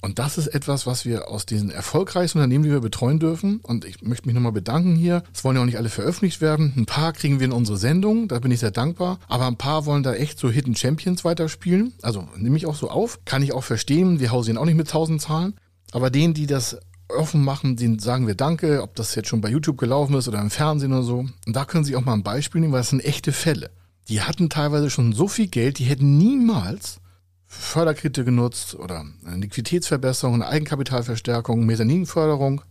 Und 0.00 0.20
das 0.20 0.38
ist 0.38 0.46
etwas, 0.46 0.86
was 0.86 1.04
wir 1.04 1.28
aus 1.28 1.44
diesen 1.44 1.70
erfolgreichsten 1.70 2.38
Unternehmen, 2.38 2.64
die 2.64 2.70
wir 2.70 2.80
betreuen 2.80 3.18
dürfen. 3.18 3.58
Und 3.62 3.84
ich 3.84 4.00
möchte 4.00 4.26
mich 4.26 4.34
nochmal 4.34 4.52
bedanken 4.52 4.94
hier. 4.94 5.24
Es 5.34 5.42
wollen 5.42 5.56
ja 5.56 5.62
auch 5.62 5.66
nicht 5.66 5.76
alle 5.76 5.88
veröffentlicht 5.88 6.40
werden. 6.40 6.72
Ein 6.76 6.86
paar 6.86 7.12
kriegen 7.12 7.40
wir 7.40 7.46
in 7.46 7.52
unsere 7.52 7.76
Sendung, 7.76 8.28
da 8.28 8.38
bin 8.38 8.52
ich 8.52 8.60
sehr 8.60 8.70
dankbar. 8.70 9.18
Aber 9.26 9.46
ein 9.46 9.56
paar 9.56 9.86
wollen 9.86 10.04
da 10.04 10.14
echt 10.14 10.38
so 10.38 10.50
Hidden 10.50 10.76
Champions 10.76 11.24
weiterspielen. 11.24 11.94
Also 12.00 12.28
nehme 12.36 12.56
ich 12.56 12.66
auch 12.66 12.76
so 12.76 12.90
auf. 12.90 13.18
Kann 13.24 13.42
ich 13.42 13.52
auch 13.52 13.64
verstehen. 13.64 14.20
Wir 14.20 14.30
hausieren 14.30 14.56
auch 14.56 14.64
nicht 14.64 14.76
mit 14.76 14.88
tausend 14.88 15.20
Zahlen. 15.20 15.54
Aber 15.92 16.10
denen, 16.10 16.34
die 16.34 16.46
das 16.46 16.78
offen 17.08 17.42
machen, 17.42 17.76
denen 17.76 17.98
sagen 17.98 18.26
wir 18.26 18.34
Danke, 18.34 18.82
ob 18.82 18.94
das 18.94 19.14
jetzt 19.14 19.28
schon 19.28 19.40
bei 19.40 19.48
YouTube 19.48 19.78
gelaufen 19.78 20.14
ist 20.14 20.28
oder 20.28 20.40
im 20.40 20.50
Fernsehen 20.50 20.92
oder 20.92 21.02
so. 21.02 21.18
Und 21.18 21.56
da 21.56 21.64
können 21.64 21.84
Sie 21.84 21.96
auch 21.96 22.04
mal 22.04 22.14
ein 22.14 22.22
Beispiel 22.22 22.60
nehmen, 22.60 22.72
weil 22.72 22.80
das 22.80 22.90
sind 22.90 23.04
echte 23.04 23.32
Fälle. 23.32 23.70
Die 24.08 24.22
hatten 24.22 24.50
teilweise 24.50 24.90
schon 24.90 25.12
so 25.12 25.28
viel 25.28 25.48
Geld, 25.48 25.78
die 25.78 25.84
hätten 25.84 26.16
niemals 26.16 27.00
Förderkredite 27.46 28.24
genutzt 28.24 28.74
oder 28.74 29.06
eine 29.24 29.36
Liquiditätsverbesserung, 29.36 30.34
eine 30.34 30.48
Eigenkapitalverstärkung, 30.48 31.64
Mezzaninförderung, 31.64 32.62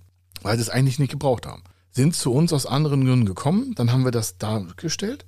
weil 0.43 0.55
sie 0.55 0.61
es 0.61 0.69
eigentlich 0.69 0.99
nicht 0.99 1.11
gebraucht 1.11 1.47
haben. 1.47 1.63
Sind 1.91 2.15
zu 2.15 2.31
uns 2.31 2.53
aus 2.53 2.67
anderen 2.67 3.05
Gründen 3.05 3.25
gekommen, 3.25 3.73
dann 3.75 3.91
haben 3.91 4.05
wir 4.05 4.11
das 4.11 4.37
dargestellt 4.37 5.25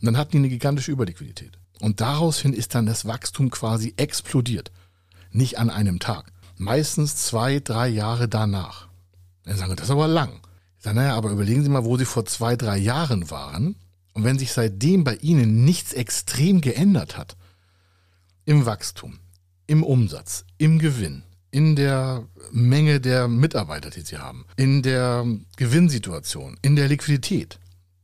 und 0.00 0.06
dann 0.06 0.18
hatten 0.18 0.32
die 0.32 0.38
eine 0.38 0.48
gigantische 0.50 0.92
Überliquidität. 0.92 1.58
Und 1.80 2.00
daraushin 2.02 2.52
ist 2.52 2.74
dann 2.74 2.86
das 2.86 3.06
Wachstum 3.06 3.50
quasi 3.50 3.94
explodiert. 3.96 4.70
Nicht 5.30 5.58
an 5.58 5.70
einem 5.70 5.98
Tag 5.98 6.31
meistens 6.62 7.16
zwei, 7.16 7.60
drei 7.60 7.88
Jahre 7.88 8.28
danach. 8.28 8.88
Dann 9.44 9.56
sagen 9.56 9.70
wir, 9.70 9.76
das 9.76 9.86
ist 9.86 9.90
aber 9.90 10.08
lang. 10.08 10.40
Ich 10.78 10.84
sage, 10.84 10.96
naja, 10.96 11.14
aber 11.14 11.30
überlegen 11.30 11.62
Sie 11.62 11.68
mal, 11.68 11.84
wo 11.84 11.96
Sie 11.96 12.04
vor 12.04 12.24
zwei, 12.24 12.56
drei 12.56 12.78
Jahren 12.78 13.30
waren. 13.30 13.76
Und 14.14 14.24
wenn 14.24 14.38
sich 14.38 14.52
seitdem 14.52 15.04
bei 15.04 15.16
Ihnen 15.16 15.64
nichts 15.64 15.92
extrem 15.92 16.60
geändert 16.60 17.16
hat, 17.16 17.36
im 18.44 18.66
Wachstum, 18.66 19.18
im 19.66 19.82
Umsatz, 19.82 20.44
im 20.58 20.78
Gewinn, 20.78 21.22
in 21.50 21.76
der 21.76 22.26
Menge 22.50 23.00
der 23.00 23.28
Mitarbeiter, 23.28 23.90
die 23.90 24.00
Sie 24.00 24.18
haben, 24.18 24.46
in 24.56 24.82
der 24.82 25.26
Gewinnsituation, 25.56 26.58
in 26.62 26.76
der 26.76 26.88
Liquidität, 26.88 27.58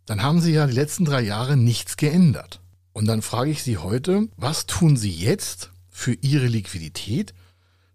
dann 0.07 0.23
haben 0.23 0.41
Sie 0.41 0.53
ja 0.53 0.67
die 0.67 0.75
letzten 0.75 1.05
drei 1.05 1.21
Jahre 1.21 1.57
nichts 1.57 1.97
geändert. 1.97 2.61
Und 2.93 3.07
dann 3.07 3.23
frage 3.23 3.51
ich 3.51 3.63
Sie 3.63 3.79
heute, 3.79 4.29
was 4.37 4.67
tun 4.67 4.97
Sie 4.97 5.11
jetzt 5.11 5.71
für 5.91 6.15
Ihre 6.15 6.47
Liquidität, 6.47 7.35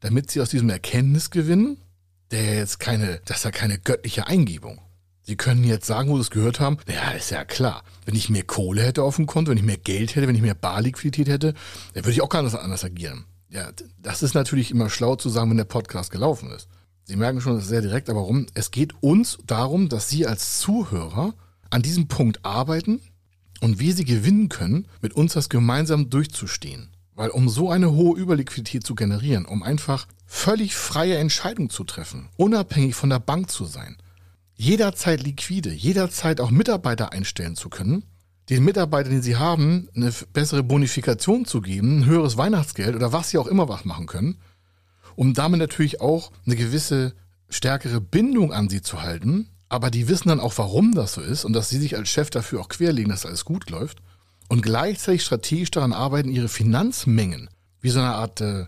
damit 0.03 0.29
sie 0.29 0.41
aus 0.41 0.49
diesem 0.49 0.69
Erkenntnis 0.69 1.29
gewinnen, 1.29 1.77
der 2.31 2.57
jetzt 2.57 2.79
keine, 2.79 3.21
das 3.23 3.37
ist 3.37 3.45
ja 3.45 3.51
keine 3.51 3.79
göttliche 3.79 4.27
Eingebung. 4.27 4.81
Sie 5.21 5.37
können 5.37 5.63
jetzt 5.63 5.85
sagen, 5.85 6.09
wo 6.09 6.15
Sie 6.17 6.21
es 6.21 6.29
gehört 6.29 6.59
haben, 6.59 6.77
ja, 6.93 7.11
ist 7.11 7.31
ja 7.31 7.45
klar. 7.45 7.83
Wenn 8.03 8.13
ich 8.13 8.29
mehr 8.29 8.43
Kohle 8.43 8.83
hätte 8.83 9.03
auf 9.03 9.15
dem 9.15 9.27
Konto, 9.27 9.51
wenn 9.51 9.57
ich 9.57 9.63
mehr 9.63 9.77
Geld 9.77 10.15
hätte, 10.15 10.27
wenn 10.27 10.35
ich 10.35 10.41
mehr 10.41 10.55
Barliquidität 10.55 11.29
hätte, 11.29 11.53
dann 11.93 12.03
würde 12.03 12.11
ich 12.11 12.21
auch 12.21 12.27
gar 12.27 12.43
nicht 12.43 12.53
anders 12.53 12.83
agieren. 12.83 13.23
Ja, 13.49 13.71
das 13.97 14.23
ist 14.23 14.33
natürlich 14.33 14.71
immer 14.71 14.89
schlau 14.89 15.15
zu 15.15 15.29
sagen, 15.29 15.49
wenn 15.51 15.57
der 15.57 15.63
Podcast 15.63 16.11
gelaufen 16.11 16.51
ist. 16.51 16.67
Sie 17.05 17.15
merken 17.15 17.39
schon, 17.39 17.53
das 17.53 17.63
ist 17.63 17.69
sehr 17.69 17.81
direkt, 17.81 18.09
aber 18.09 18.19
warum? 18.19 18.47
Es 18.53 18.71
geht 18.71 18.93
uns 19.01 19.37
darum, 19.47 19.87
dass 19.87 20.09
Sie 20.09 20.27
als 20.27 20.59
Zuhörer 20.59 21.33
an 21.69 21.81
diesem 21.81 22.09
Punkt 22.09 22.43
arbeiten 22.43 22.99
und 23.61 23.79
wie 23.79 23.93
Sie 23.93 24.03
gewinnen 24.03 24.49
können, 24.49 24.89
mit 25.01 25.13
uns 25.13 25.31
das 25.31 25.47
gemeinsam 25.47 26.09
durchzustehen. 26.09 26.92
Weil 27.15 27.29
um 27.29 27.47
so 27.49 27.69
eine 27.69 27.91
hohe 27.91 28.19
Überliquidität 28.19 28.85
zu 28.85 28.95
generieren, 28.95 29.45
um 29.45 29.63
einfach 29.63 30.07
völlig 30.25 30.75
freie 30.75 31.17
Entscheidungen 31.17 31.69
zu 31.69 31.83
treffen, 31.83 32.29
unabhängig 32.37 32.95
von 32.95 33.09
der 33.09 33.19
Bank 33.19 33.51
zu 33.51 33.65
sein, 33.65 33.97
jederzeit 34.55 35.21
liquide, 35.21 35.71
jederzeit 35.71 36.41
auch 36.41 36.49
Mitarbeiter 36.49 37.11
einstellen 37.11 37.55
zu 37.55 37.69
können, 37.69 38.03
den 38.49 38.63
Mitarbeitern, 38.63 39.13
den 39.13 39.21
sie 39.21 39.37
haben, 39.37 39.89
eine 39.95 40.11
bessere 40.33 40.63
Bonifikation 40.63 41.45
zu 41.45 41.61
geben, 41.61 41.99
ein 41.99 42.05
höheres 42.05 42.37
Weihnachtsgeld 42.37 42.95
oder 42.95 43.13
was 43.13 43.29
sie 43.29 43.37
auch 43.37 43.47
immer 43.47 43.69
was 43.69 43.85
machen 43.85 44.05
können, 44.05 44.37
um 45.15 45.33
damit 45.33 45.59
natürlich 45.59 46.01
auch 46.01 46.31
eine 46.45 46.55
gewisse 46.55 47.13
stärkere 47.49 48.01
Bindung 48.01 48.51
an 48.51 48.69
sie 48.69 48.81
zu 48.81 49.01
halten. 49.01 49.49
Aber 49.69 49.89
die 49.89 50.07
wissen 50.07 50.29
dann 50.29 50.39
auch, 50.39 50.57
warum 50.57 50.93
das 50.93 51.13
so 51.13 51.21
ist 51.21 51.45
und 51.45 51.53
dass 51.53 51.69
sie 51.69 51.79
sich 51.79 51.95
als 51.95 52.09
Chef 52.09 52.29
dafür 52.29 52.61
auch 52.61 52.69
querlegen, 52.69 53.09
dass 53.09 53.25
alles 53.25 53.45
gut 53.45 53.69
läuft. 53.69 54.01
Und 54.49 54.61
gleichzeitig 54.61 55.23
strategisch 55.23 55.71
daran 55.71 55.93
arbeiten, 55.93 56.29
ihre 56.29 56.49
Finanzmengen 56.49 57.49
wie 57.81 57.89
so 57.89 57.99
eine 57.99 58.15
Art 58.15 58.41
äh, 58.41 58.65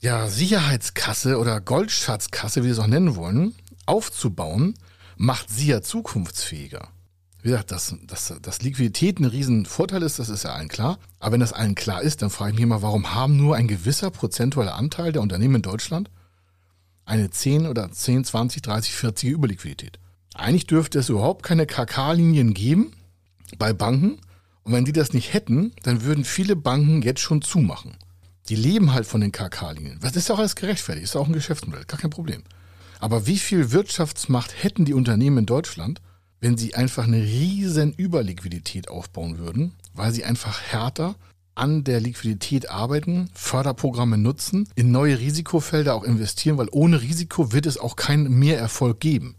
ja, 0.00 0.28
Sicherheitskasse 0.28 1.38
oder 1.38 1.60
Goldschatzkasse, 1.60 2.62
wie 2.62 2.66
wir 2.66 2.72
es 2.72 2.78
auch 2.78 2.86
nennen 2.86 3.14
wollen, 3.16 3.54
aufzubauen, 3.86 4.74
macht 5.16 5.50
sie 5.50 5.68
ja 5.68 5.82
zukunftsfähiger. 5.82 6.88
Wie 7.42 7.50
gesagt, 7.50 7.72
dass, 7.72 7.94
dass, 8.06 8.34
dass 8.40 8.62
Liquidität 8.62 9.20
ein 9.20 9.26
Riesenvorteil 9.26 10.02
ist, 10.02 10.18
das 10.18 10.30
ist 10.30 10.44
ja 10.44 10.54
allen 10.54 10.68
klar. 10.68 10.98
Aber 11.20 11.32
wenn 11.32 11.40
das 11.40 11.52
allen 11.52 11.74
klar 11.74 12.00
ist, 12.00 12.22
dann 12.22 12.30
frage 12.30 12.52
ich 12.52 12.58
mich 12.58 12.66
mal, 12.66 12.80
warum 12.80 13.14
haben 13.14 13.36
nur 13.36 13.54
ein 13.54 13.68
gewisser 13.68 14.10
prozentualer 14.10 14.74
Anteil 14.74 15.12
der 15.12 15.20
Unternehmen 15.20 15.56
in 15.56 15.62
Deutschland 15.62 16.10
eine 17.04 17.28
10 17.28 17.66
oder 17.66 17.92
10, 17.92 18.24
20, 18.24 18.62
30, 18.62 18.94
40 18.94 19.30
Überliquidität? 19.30 19.98
Eigentlich 20.34 20.66
dürfte 20.66 20.98
es 20.98 21.10
überhaupt 21.10 21.42
keine 21.42 21.66
KK-Linien 21.66 22.54
geben 22.54 22.94
bei 23.58 23.74
Banken. 23.74 24.20
Und 24.64 24.72
wenn 24.72 24.84
die 24.84 24.92
das 24.92 25.12
nicht 25.12 25.32
hätten, 25.32 25.72
dann 25.82 26.02
würden 26.02 26.24
viele 26.24 26.56
Banken 26.56 27.02
jetzt 27.02 27.20
schon 27.20 27.42
zumachen. 27.42 27.96
Die 28.48 28.56
leben 28.56 28.92
halt 28.92 29.06
von 29.06 29.20
den 29.20 29.32
KK-Linien. 29.32 29.98
Das 30.00 30.16
ist 30.16 30.28
ja 30.28 30.34
auch 30.34 30.38
alles 30.38 30.56
gerechtfertigt, 30.56 31.04
ist 31.04 31.16
auch 31.16 31.26
ein 31.26 31.32
Geschäftsmodell, 31.32 31.84
gar 31.84 32.00
kein 32.00 32.10
Problem. 32.10 32.42
Aber 33.00 33.26
wie 33.26 33.38
viel 33.38 33.72
Wirtschaftsmacht 33.72 34.62
hätten 34.62 34.84
die 34.84 34.94
Unternehmen 34.94 35.38
in 35.38 35.46
Deutschland, 35.46 36.00
wenn 36.40 36.56
sie 36.56 36.74
einfach 36.74 37.04
eine 37.04 37.22
riesen 37.22 37.94
Überliquidität 37.98 38.88
aufbauen 38.88 39.38
würden, 39.38 39.72
weil 39.94 40.12
sie 40.12 40.24
einfach 40.24 40.60
härter 40.60 41.14
an 41.54 41.84
der 41.84 42.00
Liquidität 42.00 42.70
arbeiten, 42.70 43.30
Förderprogramme 43.32 44.18
nutzen, 44.18 44.68
in 44.74 44.90
neue 44.90 45.18
Risikofelder 45.18 45.94
auch 45.94 46.04
investieren, 46.04 46.58
weil 46.58 46.68
ohne 46.72 47.00
Risiko 47.00 47.52
wird 47.52 47.66
es 47.66 47.78
auch 47.78 47.96
keinen 47.96 48.38
Mehrerfolg 48.38 49.00
geben. 49.00 49.36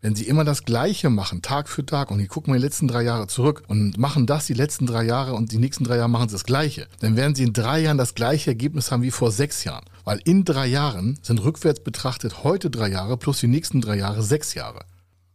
Wenn 0.00 0.14
sie 0.14 0.28
immer 0.28 0.44
das 0.44 0.64
Gleiche 0.64 1.10
machen, 1.10 1.42
Tag 1.42 1.68
für 1.68 1.84
Tag, 1.84 2.12
und 2.12 2.18
die 2.18 2.28
gucken 2.28 2.52
mal 2.52 2.58
die 2.58 2.64
letzten 2.64 2.86
drei 2.86 3.02
Jahre 3.02 3.26
zurück 3.26 3.64
und 3.66 3.98
machen 3.98 4.26
das 4.26 4.46
die 4.46 4.54
letzten 4.54 4.86
drei 4.86 5.02
Jahre 5.02 5.34
und 5.34 5.50
die 5.50 5.58
nächsten 5.58 5.82
drei 5.82 5.96
Jahre 5.96 6.08
machen 6.08 6.28
sie 6.28 6.36
das 6.36 6.44
Gleiche, 6.44 6.86
dann 7.00 7.16
werden 7.16 7.34
sie 7.34 7.42
in 7.42 7.52
drei 7.52 7.80
Jahren 7.80 7.98
das 7.98 8.14
gleiche 8.14 8.50
Ergebnis 8.50 8.92
haben 8.92 9.02
wie 9.02 9.10
vor 9.10 9.32
sechs 9.32 9.64
Jahren. 9.64 9.84
Weil 10.04 10.20
in 10.24 10.44
drei 10.44 10.68
Jahren 10.68 11.18
sind 11.22 11.42
rückwärts 11.42 11.82
betrachtet 11.82 12.44
heute 12.44 12.70
drei 12.70 12.88
Jahre 12.90 13.16
plus 13.16 13.40
die 13.40 13.48
nächsten 13.48 13.80
drei 13.80 13.96
Jahre 13.96 14.22
sechs 14.22 14.54
Jahre. 14.54 14.84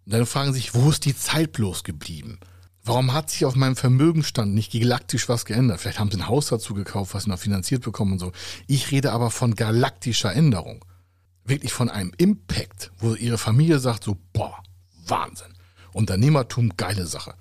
Und 0.06 0.14
dann 0.14 0.26
fragen 0.26 0.54
sich, 0.54 0.74
wo 0.74 0.90
ist 0.90 1.04
die 1.04 1.16
Zeit 1.16 1.52
bloß 1.52 1.84
geblieben? 1.84 2.40
Warum 2.86 3.14
hat 3.14 3.30
sich 3.30 3.46
auf 3.46 3.56
meinem 3.56 3.76
Vermögenstand 3.76 4.54
nicht 4.54 4.72
galaktisch 4.72 5.28
was 5.28 5.44
geändert? 5.44 5.82
Vielleicht 5.82 6.00
haben 6.00 6.12
sie 6.12 6.18
ein 6.18 6.28
Haus 6.28 6.48
dazu 6.48 6.74
gekauft, 6.74 7.14
was 7.14 7.24
sie 7.24 7.30
noch 7.30 7.40
finanziert 7.40 7.82
bekommen 7.82 8.14
und 8.14 8.20
so. 8.20 8.32
Ich 8.68 8.92
rede 8.92 9.12
aber 9.12 9.30
von 9.30 9.56
galaktischer 9.56 10.34
Änderung. 10.34 10.84
Wirklich 11.46 11.74
von 11.74 11.90
einem 11.90 12.12
Impact, 12.18 12.92
wo 12.98 13.16
ihre 13.16 13.38
Familie 13.38 13.80
sagt 13.80 14.04
so, 14.04 14.18
boah, 14.32 14.64
Wahnsinn. 15.06 15.54
Unternehmertum, 15.92 16.72
geile 16.78 17.06
Sache. 17.06 17.36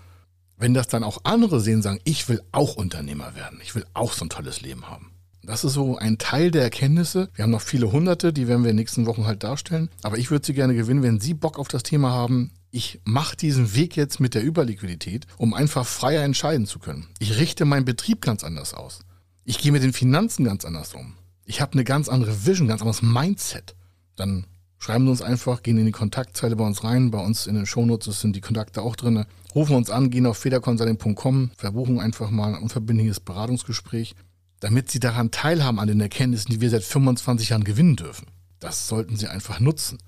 Wenn 0.57 0.75
das 0.75 0.89
dann 0.89 1.05
auch 1.05 1.19
andere 1.25 1.61
sehen, 1.61 1.83
sagen, 1.83 2.01
ich 2.05 2.29
will 2.29 2.43
auch 2.53 2.77
Unternehmer 2.77 3.35
werden. 3.35 3.61
Ich 3.63 3.75
will 3.75 3.85
auch 3.95 4.13
so 4.13 4.25
ein 4.25 4.29
tolles 4.29 4.61
Leben 4.61 4.89
haben. 4.89 5.13
Das 5.45 5.65
ist 5.65 5.73
so 5.73 5.97
ein 5.97 6.19
Teil 6.19 6.53
der 6.53 6.63
Erkenntnisse. 6.63 7.29
Wir 7.35 7.43
haben 7.43 7.51
noch 7.51 7.63
viele 7.63 7.91
hunderte, 7.91 8.33
die 8.33 8.47
werden 8.47 8.63
wir 8.63 8.71
in 8.71 8.77
den 8.77 8.83
nächsten 8.83 9.07
Wochen 9.07 9.27
halt 9.27 9.43
darstellen. 9.43 9.91
Aber 10.03 10.19
ich 10.19 10.31
würde 10.31 10.47
sie 10.47 10.55
gerne 10.55 10.75
gewinnen, 10.75 11.03
wenn 11.03 11.19
Sie 11.19 11.35
Bock 11.35 11.59
auf 11.59 11.67
das 11.67 11.83
Thema 11.83 12.11
haben. 12.11 12.53
Ich 12.71 13.01
mache 13.05 13.37
diesen 13.37 13.75
Weg 13.75 13.97
jetzt 13.97 14.21
mit 14.21 14.35
der 14.35 14.45
Überliquidität, 14.45 15.27
um 15.37 15.53
einfach 15.53 15.85
freier 15.85 16.23
entscheiden 16.23 16.67
zu 16.67 16.79
können. 16.79 17.09
Ich 17.19 17.39
richte 17.39 17.65
meinen 17.65 17.85
Betrieb 17.85 18.21
ganz 18.21 18.45
anders 18.45 18.73
aus. 18.73 19.01
Ich 19.45 19.59
gehe 19.59 19.73
mit 19.73 19.83
den 19.83 19.93
Finanzen 19.93 20.45
ganz 20.45 20.65
anders 20.65 20.95
um. 20.95 21.15
Ich 21.45 21.61
habe 21.61 21.73
eine 21.73 21.83
ganz 21.83 22.09
andere 22.09 22.47
Vision, 22.47 22.69
ganz 22.69 22.83
anderes 22.83 23.03
Mindset. 23.03 23.75
Dann 24.17 24.47
schreiben 24.79 25.05
Sie 25.05 25.11
uns 25.11 25.23
einfach, 25.23 25.63
gehen 25.63 25.79
in 25.79 25.87
die 25.87 25.93
Kontaktzeile 25.93 26.57
bei 26.57 26.67
uns 26.67 26.85
rein. 26.85 27.11
Bei 27.11 27.25
uns 27.25 27.47
in 27.47 27.55
den 27.55 27.67
Shownotes 27.67 28.21
sind 28.21 28.37
die 28.37 28.41
Kontakte 28.41 28.83
auch 28.83 28.97
drin. 28.97 29.25
Rufen 29.55 29.77
uns 29.77 29.91
an, 29.91 30.11
gehen 30.11 30.27
auf 30.27 30.39
federconsulting.com, 30.39 31.51
verbuchen 31.57 32.01
einfach 32.01 32.31
mal 32.31 32.55
ein 32.55 32.63
unverbindliches 32.63 33.21
Beratungsgespräch 33.21 34.15
damit 34.63 34.93
sie 34.93 35.01
daran 35.01 35.33
teilhaben 35.33 35.81
an 35.81 35.89
den 35.89 36.01
Erkenntnissen, 36.01 36.53
die 36.53 36.61
wir 36.61 36.71
seit 36.71 36.85
25 36.85 37.49
Jahren 37.49 37.65
gewinnen 37.65 37.97
dürfen. 37.97 38.29
Das 38.61 38.87
sollten 38.87 39.17
sie 39.17 39.27
einfach 39.27 39.59
nutzen. 39.59 39.99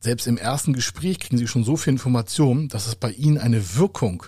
Selbst 0.00 0.26
im 0.26 0.36
ersten 0.36 0.72
Gespräch 0.72 1.20
kriegen 1.20 1.38
sie 1.38 1.46
schon 1.46 1.62
so 1.62 1.76
viel 1.76 1.92
Information, 1.92 2.68
dass 2.68 2.88
es 2.88 2.96
bei 2.96 3.12
ihnen 3.12 3.38
eine 3.38 3.76
Wirkung 3.76 4.24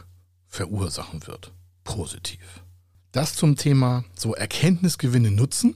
verursachen 0.46 1.26
wird. 1.26 1.52
Positiv. 1.82 2.62
Das 3.10 3.34
zum 3.34 3.56
Thema 3.56 4.04
so 4.16 4.34
Erkenntnisgewinne 4.34 5.32
nutzen 5.32 5.74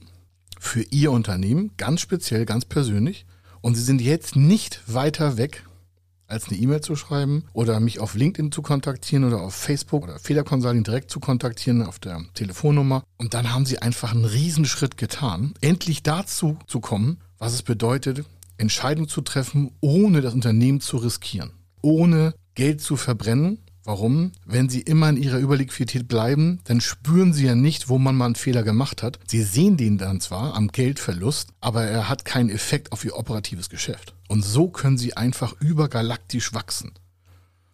für 0.57 0.83
ihr 0.83 1.11
Unternehmen, 1.11 1.71
ganz 1.75 1.99
speziell, 1.99 2.45
ganz 2.45 2.63
persönlich. 2.63 3.25
Und 3.61 3.75
sie 3.75 3.83
sind 3.83 4.01
jetzt 4.01 4.35
nicht 4.35 4.81
weiter 4.87 5.37
weg 5.37 5.63
als 6.27 6.47
eine 6.47 6.57
E-Mail 6.57 6.81
zu 6.81 6.95
schreiben 6.95 7.43
oder 7.53 7.79
mich 7.79 7.99
auf 7.99 8.15
LinkedIn 8.15 8.51
zu 8.51 8.61
kontaktieren 8.61 9.25
oder 9.25 9.41
auf 9.41 9.53
Facebook 9.53 10.03
oder 10.03 10.17
Federconsulting 10.17 10.83
direkt 10.83 11.11
zu 11.11 11.19
kontaktieren 11.19 11.83
auf 11.83 11.99
der 11.99 12.23
Telefonnummer. 12.33 13.03
Und 13.17 13.33
dann 13.33 13.53
haben 13.53 13.65
sie 13.65 13.79
einfach 13.79 14.13
einen 14.13 14.25
Riesenschritt 14.25 14.97
getan, 14.97 15.53
endlich 15.61 16.03
dazu 16.03 16.57
zu 16.67 16.79
kommen, 16.79 17.17
was 17.37 17.53
es 17.53 17.63
bedeutet, 17.63 18.25
Entscheidungen 18.57 19.09
zu 19.09 19.21
treffen, 19.21 19.71
ohne 19.81 20.21
das 20.21 20.33
Unternehmen 20.33 20.79
zu 20.79 20.97
riskieren, 20.97 21.51
ohne 21.81 22.33
Geld 22.55 22.81
zu 22.81 22.95
verbrennen 22.95 23.59
Warum? 23.83 24.31
Wenn 24.45 24.69
Sie 24.69 24.81
immer 24.81 25.09
in 25.09 25.17
Ihrer 25.17 25.39
Überliquidität 25.39 26.07
bleiben, 26.07 26.59
dann 26.65 26.81
spüren 26.81 27.33
Sie 27.33 27.45
ja 27.45 27.55
nicht, 27.55 27.89
wo 27.89 27.97
man 27.97 28.15
mal 28.15 28.25
einen 28.25 28.35
Fehler 28.35 28.61
gemacht 28.61 29.01
hat. 29.01 29.19
Sie 29.25 29.41
sehen 29.41 29.75
den 29.75 29.97
dann 29.97 30.21
zwar 30.21 30.53
am 30.53 30.67
Geldverlust, 30.67 31.49
aber 31.61 31.83
er 31.85 32.07
hat 32.07 32.23
keinen 32.23 32.49
Effekt 32.49 32.91
auf 32.91 33.03
Ihr 33.03 33.17
operatives 33.17 33.69
Geschäft. 33.69 34.13
Und 34.27 34.43
so 34.43 34.69
können 34.69 34.99
Sie 34.99 35.17
einfach 35.17 35.55
übergalaktisch 35.59 36.53
wachsen. 36.53 36.91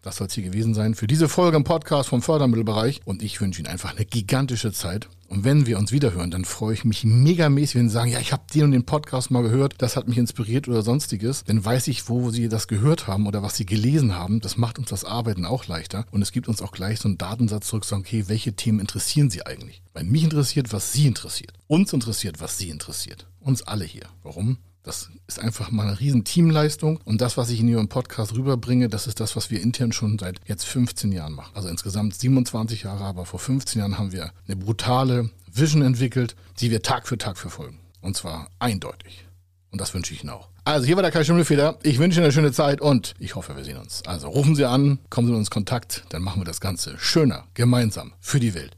Das 0.02 0.16
soll 0.16 0.28
es 0.28 0.34
hier 0.34 0.46
gewesen 0.46 0.74
sein 0.74 0.96
für 0.96 1.08
diese 1.08 1.28
Folge 1.28 1.58
im 1.58 1.66
Podcast 1.66 2.08
vom 2.08 2.22
Fördermittelbereich. 2.22 3.02
Und 3.04 3.22
ich 3.22 3.42
wünsche 3.42 3.62
Ihnen 3.62 3.68
einfach 3.68 3.94
eine 3.94 4.06
gigantische 4.06 4.72
Zeit. 4.72 5.10
Und 5.28 5.44
wenn 5.44 5.66
wir 5.66 5.78
uns 5.78 5.92
wiederhören, 5.92 6.32
dann 6.32 6.46
freue 6.46 6.74
ich 6.74 6.86
mich 6.86 7.04
megamäßig, 7.04 7.76
wenn 7.76 7.90
Sie 7.90 7.94
sagen, 7.94 8.12
ja, 8.12 8.20
ich 8.20 8.32
habe 8.32 8.44
den 8.54 8.64
und 8.64 8.72
den 8.72 8.86
Podcast 8.86 9.30
mal 9.30 9.44
gehört, 9.44 9.76
das 9.80 9.96
hat 9.96 10.08
mich 10.08 10.18
inspiriert 10.18 10.68
oder 10.68 10.82
sonstiges. 10.82 11.44
Dann 11.44 11.64
weiß 11.64 11.88
ich, 11.90 12.08
wo 12.08 12.30
Sie 12.30 12.48
das 12.50 12.68
gehört 12.68 13.08
haben 13.08 13.28
oder 13.28 13.44
was 13.44 13.58
Sie 13.58 13.66
gelesen 13.66 14.16
haben. 14.16 14.40
Das 14.40 14.58
macht 14.58 14.80
uns 14.80 14.90
das 14.90 15.04
Arbeiten 15.04 15.46
auch 15.46 15.68
leichter. 15.68 16.06
Und 16.12 16.22
es 16.22 16.32
gibt 16.32 16.48
uns 16.48 16.62
auch 16.62 16.72
gleich 16.72 17.00
so 17.00 17.10
einen 17.10 17.18
Datensatz 17.18 17.68
zurück, 17.68 17.86
sagen, 17.86 18.04
okay, 18.06 18.26
welche 18.28 18.54
Themen 18.54 18.80
interessieren 18.80 19.30
Sie 19.30 19.46
eigentlich? 19.46 19.82
Weil 19.94 20.06
mich 20.06 20.24
interessiert, 20.24 20.72
was 20.72 20.94
Sie 20.94 21.08
interessiert. 21.08 21.54
Uns 21.68 21.92
interessiert, 21.92 22.40
was 22.40 22.58
Sie 22.58 22.70
interessiert. 22.70 23.28
Uns 23.42 23.64
alle 23.64 23.86
hier. 23.86 24.08
Warum? 24.24 24.58
Das 24.88 25.10
ist 25.28 25.40
einfach 25.40 25.70
mal 25.70 25.86
eine 25.86 26.00
riesen 26.00 26.24
Teamleistung. 26.24 27.02
Und 27.04 27.20
das, 27.20 27.36
was 27.36 27.50
ich 27.50 27.60
in 27.60 27.68
Ihrem 27.68 27.90
Podcast 27.90 28.34
rüberbringe, 28.36 28.88
das 28.88 29.06
ist 29.06 29.20
das, 29.20 29.36
was 29.36 29.52
wir 29.52 29.62
intern 29.62 29.92
schon 29.92 30.18
seit 30.18 30.40
jetzt 30.46 30.64
15 30.64 31.12
Jahren 31.12 31.34
machen. 31.34 31.52
Also 31.56 31.68
insgesamt 31.68 32.16
27 32.16 32.84
Jahre, 32.84 33.04
aber 33.04 33.26
vor 33.26 33.42
15 33.42 33.80
Jahren 33.80 33.98
haben 33.98 34.14
wir 34.14 34.32
eine 34.48 34.56
brutale 34.56 35.30
Vision 35.52 35.82
entwickelt, 35.82 36.38
die 36.62 36.72
wir 36.72 36.84
Tag 36.84 37.06
für 37.06 37.18
Tag 37.18 37.38
verfolgen. 37.38 37.80
Und 38.00 38.16
zwar 38.16 38.48
eindeutig. 38.60 39.26
Und 39.72 39.82
das 39.82 39.94
wünsche 39.94 40.14
ich 40.14 40.24
Ihnen 40.24 40.30
auch. 40.30 40.48
Also 40.64 40.86
hier 40.86 40.96
war 40.96 41.04
der 41.04 41.12
Kai 41.12 41.26
Schimmelfeder. 41.26 41.78
Ich 41.84 42.00
wünsche 42.00 42.20
Ihnen 42.20 42.28
eine 42.28 42.34
schöne 42.34 42.54
Zeit 42.54 42.80
und 42.80 43.14
ich 43.20 43.36
hoffe, 43.36 43.58
wir 43.58 43.66
sehen 43.66 43.78
uns. 43.78 44.04
Also 44.06 44.30
rufen 44.30 44.56
Sie 44.56 44.64
an, 44.64 45.00
kommen 45.10 45.28
Sie 45.28 45.34
in 45.34 45.40
uns 45.40 45.50
Kontakt, 45.50 46.06
dann 46.10 46.22
machen 46.22 46.40
wir 46.40 46.46
das 46.46 46.62
Ganze 46.62 46.98
schöner, 46.98 47.44
gemeinsam, 47.56 48.14
für 48.22 48.40
die 48.40 48.54
Welt 48.54 48.78